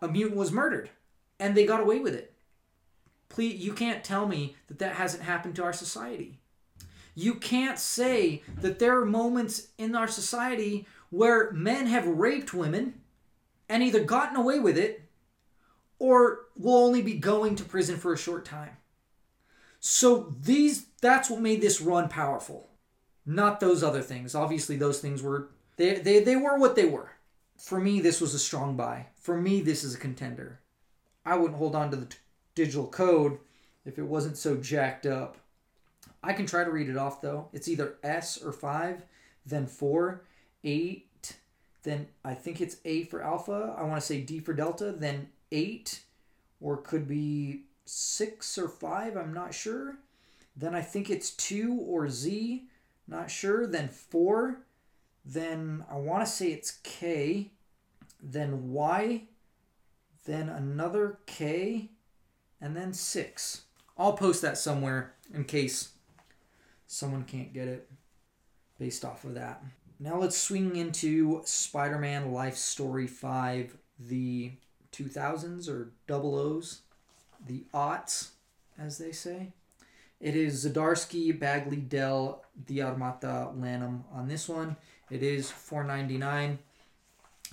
[0.00, 0.90] a mutant was murdered
[1.38, 2.34] and they got away with it.
[3.28, 6.38] Please, you can't tell me that that hasn't happened to our society.
[7.14, 13.00] You can't say that there are moments in our society where men have raped women
[13.68, 15.02] and either gotten away with it
[15.98, 18.76] or will only be going to prison for a short time.
[19.80, 22.68] So these that's what made this run powerful
[23.24, 24.34] not those other things.
[24.34, 27.10] Obviously, those things were they they, they were what they were.
[27.56, 29.06] For me, this was a strong buy.
[29.16, 30.60] For me, this is a contender.
[31.24, 32.16] I wouldn't hold on to the t-
[32.54, 33.38] digital code
[33.84, 35.36] if it wasn't so jacked up.
[36.22, 37.48] I can try to read it off though.
[37.52, 39.04] It's either S or five,
[39.46, 40.24] then four,
[40.64, 41.36] eight,
[41.82, 43.74] then I think it's A for alpha.
[43.76, 46.02] I want to say D for delta, then eight,
[46.60, 49.16] or it could be six or five.
[49.16, 49.98] I'm not sure.
[50.56, 52.64] Then I think it's two or Z
[53.06, 53.66] not sure.
[53.66, 54.62] Then four.
[55.24, 57.52] Then I want to say it's K.
[58.22, 59.24] then Y,
[60.24, 61.90] then another K,
[62.60, 63.62] and then 6.
[63.98, 65.90] I'll post that somewhere in case
[66.86, 67.90] someone can't get it
[68.78, 69.62] based off of that.
[69.98, 74.52] Now let's swing into Spider Man Life Story 5, the
[74.92, 76.82] 2000s or double O's,
[77.46, 78.30] the aughts,
[78.78, 79.52] as they say.
[80.22, 84.76] It is Zdarsky, Bagley, Dell, D'Armata, Lanham on this one.
[85.10, 86.58] It is 4.99.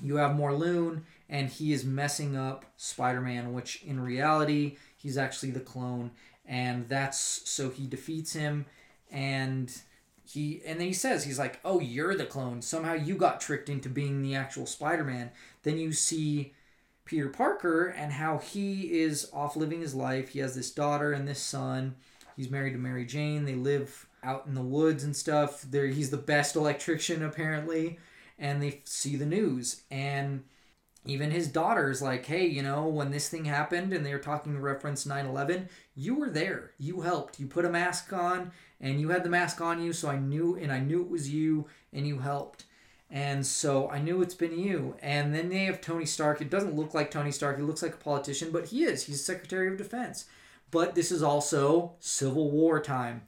[0.03, 5.59] You have Morlun, and he is messing up Spider-Man, which in reality he's actually the
[5.59, 6.11] clone,
[6.45, 8.65] and that's so he defeats him,
[9.11, 9.75] and
[10.23, 12.61] he and then he says he's like, "Oh, you're the clone.
[12.61, 15.31] Somehow you got tricked into being the actual Spider-Man."
[15.63, 16.53] Then you see
[17.03, 20.29] Peter Parker and how he is off living his life.
[20.29, 21.95] He has this daughter and this son.
[22.39, 23.43] He's married to Mary Jane.
[23.43, 25.61] They live out in the woods and stuff.
[25.63, 27.99] There, he's the best electrician apparently,
[28.37, 30.45] and they see the news and
[31.03, 34.57] even his daughter's like, hey, you know, when this thing happened and they were talking
[34.57, 36.71] reference 9/11, you were there.
[36.77, 37.41] You helped.
[37.41, 40.55] You put a mask on and you had the mask on you, so I knew
[40.55, 42.63] and I knew it was you and you helped.
[43.09, 44.95] And so I knew it's been you.
[45.01, 46.39] And then they have Tony Stark.
[46.39, 47.57] It doesn't look like Tony Stark.
[47.57, 49.03] He looks like a politician, but he is.
[49.03, 50.23] He's Secretary of Defense.
[50.71, 53.23] But this is also Civil War time.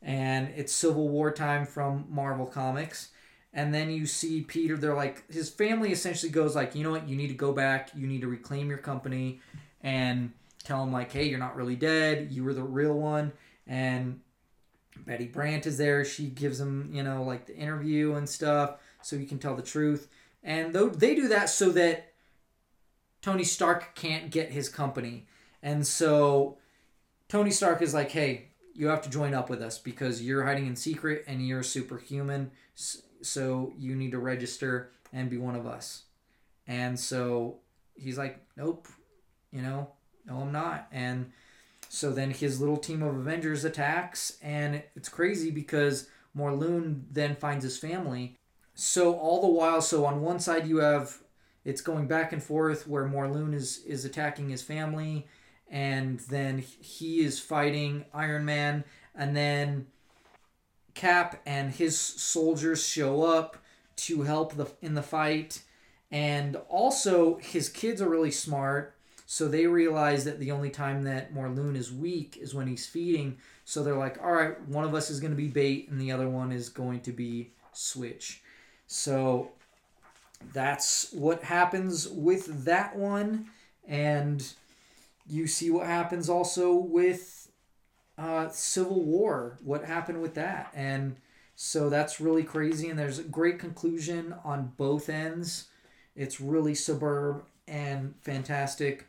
[0.00, 3.10] And it's Civil War time from Marvel Comics.
[3.52, 7.08] And then you see Peter, they're like, his family essentially goes like, you know what,
[7.08, 9.40] you need to go back, you need to reclaim your company
[9.82, 10.32] and
[10.64, 13.32] tell him like, hey, you're not really dead, you were the real one.
[13.66, 14.20] And
[14.96, 16.04] Betty Brant is there.
[16.04, 19.62] She gives him, you know, like the interview and stuff so he can tell the
[19.62, 20.08] truth.
[20.42, 22.12] And though they do that so that
[23.20, 25.26] Tony Stark can't get his company.
[25.62, 26.58] And so
[27.32, 30.66] Tony Stark is like, "Hey, you have to join up with us because you're hiding
[30.66, 32.50] in secret and you're superhuman.
[33.22, 36.02] So you need to register and be one of us."
[36.66, 37.60] And so
[37.94, 38.86] he's like, "Nope,
[39.50, 39.92] you know,
[40.26, 41.32] no, I'm not." And
[41.88, 47.64] so then his little team of Avengers attacks, and it's crazy because Morlun then finds
[47.64, 48.36] his family.
[48.74, 51.22] So all the while, so on one side you have
[51.64, 55.26] it's going back and forth where Morlun is is attacking his family,
[55.72, 58.84] and then he is fighting Iron Man,
[59.16, 59.88] and then
[60.94, 63.56] Cap and his soldiers show up
[63.96, 65.62] to help the in the fight,
[66.12, 68.94] and also his kids are really smart
[69.32, 73.38] so they realize that the only time that Morlun is weak is when he's feeding.
[73.64, 76.12] So they're like, all right, one of us is going to be bait and the
[76.12, 78.42] other one is going to be switch.
[78.88, 79.52] So
[80.52, 83.46] that's what happens with that one.
[83.88, 84.46] And
[85.26, 87.48] you see what happens also with
[88.18, 90.70] uh, Civil War, what happened with that.
[90.74, 91.16] And
[91.54, 92.88] so that's really crazy.
[92.88, 95.68] And there's a great conclusion on both ends.
[96.14, 99.06] It's really superb and fantastic.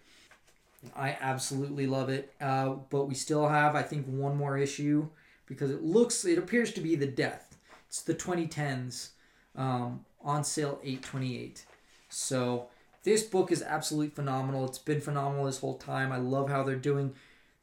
[0.96, 2.34] I absolutely love it.
[2.42, 5.08] Uh, but we still have, I think, one more issue
[5.46, 7.58] because it looks, it appears to be the death.
[7.88, 9.10] It's the 2010s
[9.56, 11.66] um, on sale 828.
[12.10, 12.68] So
[13.04, 14.66] this book is absolutely phenomenal.
[14.66, 16.12] It's been phenomenal this whole time.
[16.12, 17.14] I love how they're doing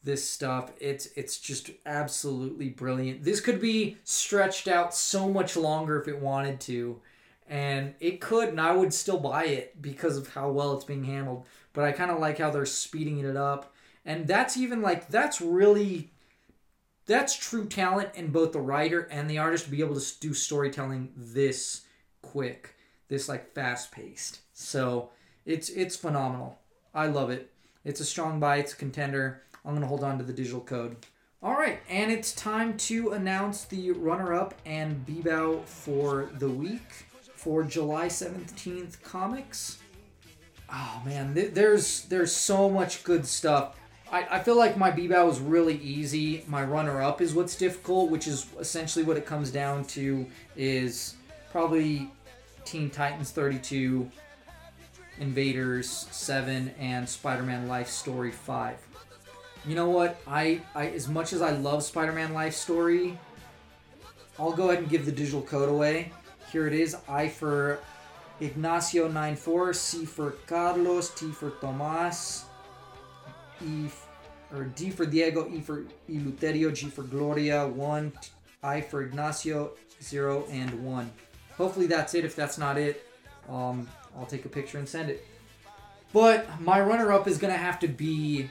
[0.02, 0.72] this stuff.
[0.80, 3.24] It's it's just absolutely brilliant.
[3.24, 7.00] This could be stretched out so much longer if it wanted to.
[7.48, 11.02] And it could, and I would still buy it because of how well it's being
[11.02, 13.72] handled but I kind of like how they're speeding it up.
[14.04, 16.10] And that's even like that's really
[17.06, 20.32] that's true talent in both the writer and the artist to be able to do
[20.32, 21.82] storytelling this
[22.22, 22.76] quick,
[23.08, 24.40] this like fast paced.
[24.52, 25.10] So
[25.46, 26.58] it's it's phenomenal.
[26.94, 27.52] I love it.
[27.84, 28.56] It's a strong buy.
[28.56, 29.42] It's a contender.
[29.64, 30.96] I'm gonna hold on to the digital code.
[31.42, 37.62] All right, and it's time to announce the runner-up and B-bow for the week for
[37.62, 39.78] July 17th comics
[40.72, 43.76] oh man, th- there's there's so much good stuff.
[44.10, 46.44] I, I feel like my B-bow was really easy.
[46.48, 50.26] My runner up is what's difficult, which is essentially what it comes down to
[50.56, 51.14] is
[51.52, 52.10] probably
[52.64, 54.10] Teen Titans 32,
[55.20, 58.76] Invaders 7, and Spider-Man Life Story 5.
[59.66, 60.20] You know what?
[60.26, 63.18] I, I as much as I love Spider-Man Life Story,
[64.38, 66.12] I'll go ahead and give the digital code away.
[66.50, 66.96] Here it is.
[67.08, 67.78] I for
[68.40, 72.46] Ignacio 94, C for Carlos, T for Tomas,
[73.64, 73.88] E
[74.52, 78.12] or D for Diego, E for Eleuterio, G for Gloria, 1,
[78.62, 79.72] I for Ignacio,
[80.02, 81.10] 0, and 1.
[81.56, 82.24] Hopefully that's it.
[82.24, 83.06] If that's not it,
[83.50, 85.26] um, I'll take a picture and send it.
[86.12, 88.48] But my runner-up is going to have to be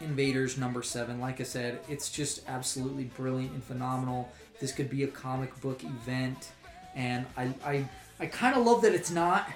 [0.00, 1.20] Invaders number 7.
[1.20, 4.30] Like I said, it's just absolutely brilliant and phenomenal.
[4.60, 6.50] This could be a comic book event.
[6.94, 7.88] And I, I
[8.20, 9.50] I kind of love that it's not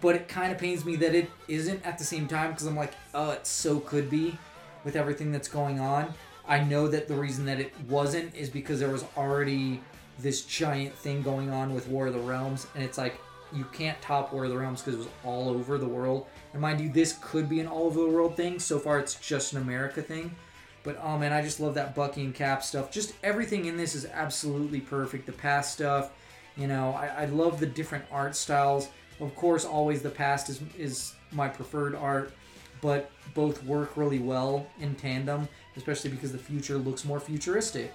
[0.00, 2.76] but it kind of pains me that it isn't at the same time because I'm
[2.76, 4.38] like, oh, it so could be
[4.84, 6.12] with everything that's going on.
[6.48, 9.80] I know that the reason that it wasn't is because there was already
[10.18, 13.20] this giant thing going on with War of the Realms, and it's like
[13.52, 16.26] you can't top War of the Realms because it was all over the world.
[16.52, 18.58] And mind you, this could be an all over the world thing.
[18.58, 20.34] So far, it's just an America thing.
[20.82, 22.90] But oh man, I just love that Bucky and Cap stuff.
[22.90, 25.26] Just everything in this is absolutely perfect.
[25.26, 26.12] The past stuff,
[26.56, 28.88] you know, I, I love the different art styles.
[29.20, 32.32] Of course, always the past is is my preferred art,
[32.80, 37.94] but both work really well in tandem, especially because the future looks more futuristic.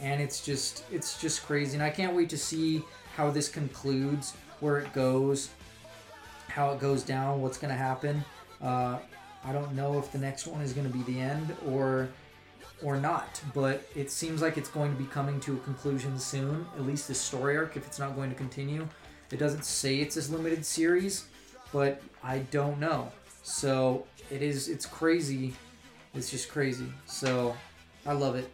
[0.00, 2.82] And it's just it's just crazy, and I can't wait to see
[3.14, 5.50] how this concludes, where it goes,
[6.48, 8.24] how it goes down, what's gonna happen.
[8.62, 8.98] Uh,
[9.44, 12.08] I don't know if the next one is going to be the end or
[12.82, 16.66] or not, but it seems like it's going to be coming to a conclusion soon.
[16.76, 18.88] At least this story arc, if it's not going to continue.
[19.30, 21.26] It doesn't say it's this limited series,
[21.72, 23.12] but I don't know.
[23.42, 24.68] So it is.
[24.68, 25.54] It's crazy.
[26.14, 26.86] It's just crazy.
[27.06, 27.54] So
[28.06, 28.50] I love it.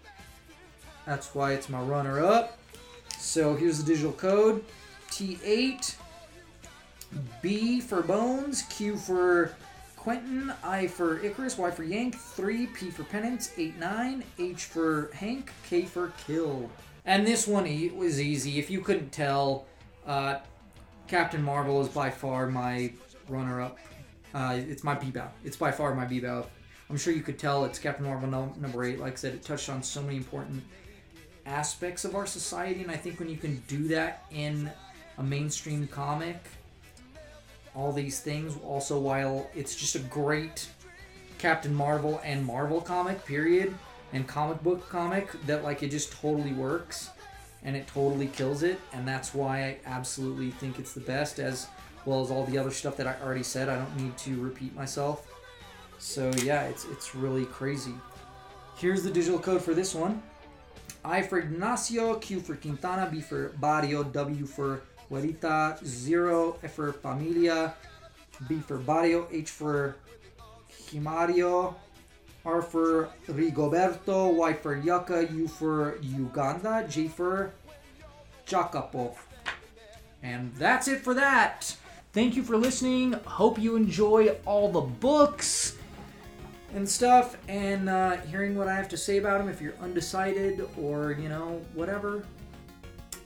[1.07, 2.59] That's why it's my runner up.
[3.19, 4.65] So here's the digital code
[5.17, 5.95] T8,
[7.41, 9.55] B for Bones, Q for
[9.97, 15.11] Quentin, I for Icarus, Y for Yank, 3, P for Penance, 8, 9, H for
[15.15, 16.69] Hank, K for Kill.
[17.07, 17.65] And this one
[17.97, 18.59] was easy.
[18.59, 19.65] If you couldn't tell,
[20.07, 20.41] uh,
[21.09, 22.93] Captain Marvel is by far my
[23.27, 23.79] runner up.
[24.35, 25.31] Uh, it's my B-Bow.
[25.45, 26.45] It's by far my B-Bow.
[26.91, 29.01] I'm sure you could tell it's Captain Marvel number 8.
[29.01, 30.63] Like I said, it touched on so many important
[31.47, 34.71] aspects of our society, and I think when you can do that in
[35.19, 36.39] a mainstream comic,
[37.75, 38.55] all these things.
[38.65, 40.69] Also, while it's just a great
[41.39, 43.75] Captain Marvel and Marvel comic, period,
[44.13, 47.11] and comic book comic, that like it just totally works
[47.63, 51.67] and it totally kills it, and that's why I absolutely think it's the best, as
[52.05, 53.69] well as all the other stuff that I already said.
[53.69, 55.27] I don't need to repeat myself.
[55.99, 57.95] So yeah, it's it's really crazy.
[58.77, 60.23] Here's the digital code for this one.
[61.05, 66.93] I for Ignacio, Q for Quintana, B for Barrio, W for Juanita, zero F for
[66.93, 67.75] Familia,
[68.49, 69.97] B for Barrio, H for
[70.91, 71.77] Himario,
[72.45, 77.53] R for Rigoberto, Y for Yucca, U for Uganda, J for
[78.45, 79.17] Jacopo.
[80.23, 81.77] And that's it for that.
[82.13, 83.13] Thank you for listening.
[83.13, 85.77] Hope you enjoy all the books
[86.75, 90.67] and stuff and uh, hearing what I have to say about them if you're undecided
[90.81, 92.25] or, you know, whatever.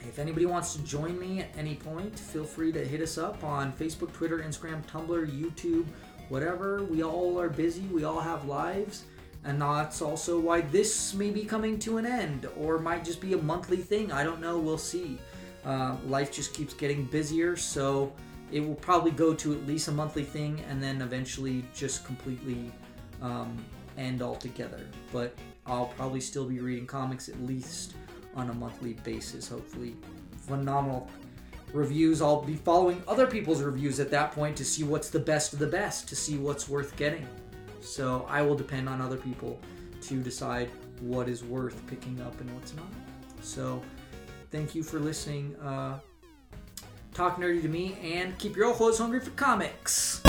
[0.07, 3.43] If anybody wants to join me at any point, feel free to hit us up
[3.43, 5.85] on Facebook, Twitter, Instagram, Tumblr, YouTube,
[6.29, 6.83] whatever.
[6.83, 9.05] We all are busy, we all have lives.
[9.43, 13.33] And that's also why this may be coming to an end or might just be
[13.33, 14.11] a monthly thing.
[14.11, 15.17] I don't know, we'll see.
[15.65, 18.11] Uh, life just keeps getting busier, so
[18.51, 22.71] it will probably go to at least a monthly thing and then eventually just completely
[23.21, 23.63] um,
[23.97, 24.81] end altogether.
[25.11, 27.93] But I'll probably still be reading comics at least
[28.35, 29.95] on a monthly basis, hopefully.
[30.47, 31.09] Phenomenal
[31.73, 32.21] reviews.
[32.21, 35.59] I'll be following other people's reviews at that point to see what's the best of
[35.59, 37.27] the best, to see what's worth getting.
[37.81, 39.59] So I will depend on other people
[40.01, 42.87] to decide what is worth picking up and what's not.
[43.41, 43.81] So
[44.51, 45.55] thank you for listening.
[45.57, 45.99] Uh,
[47.13, 50.21] talk nerdy to me and keep your ojos hungry for comics.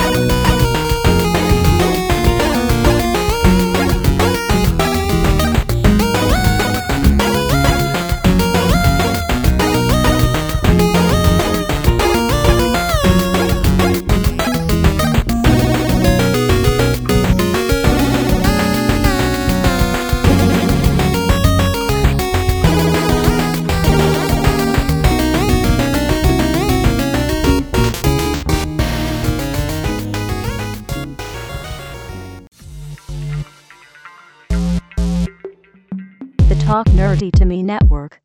[37.65, 38.21] Network.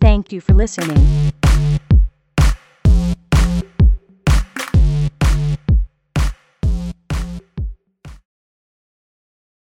[0.00, 1.32] Thank you for listening.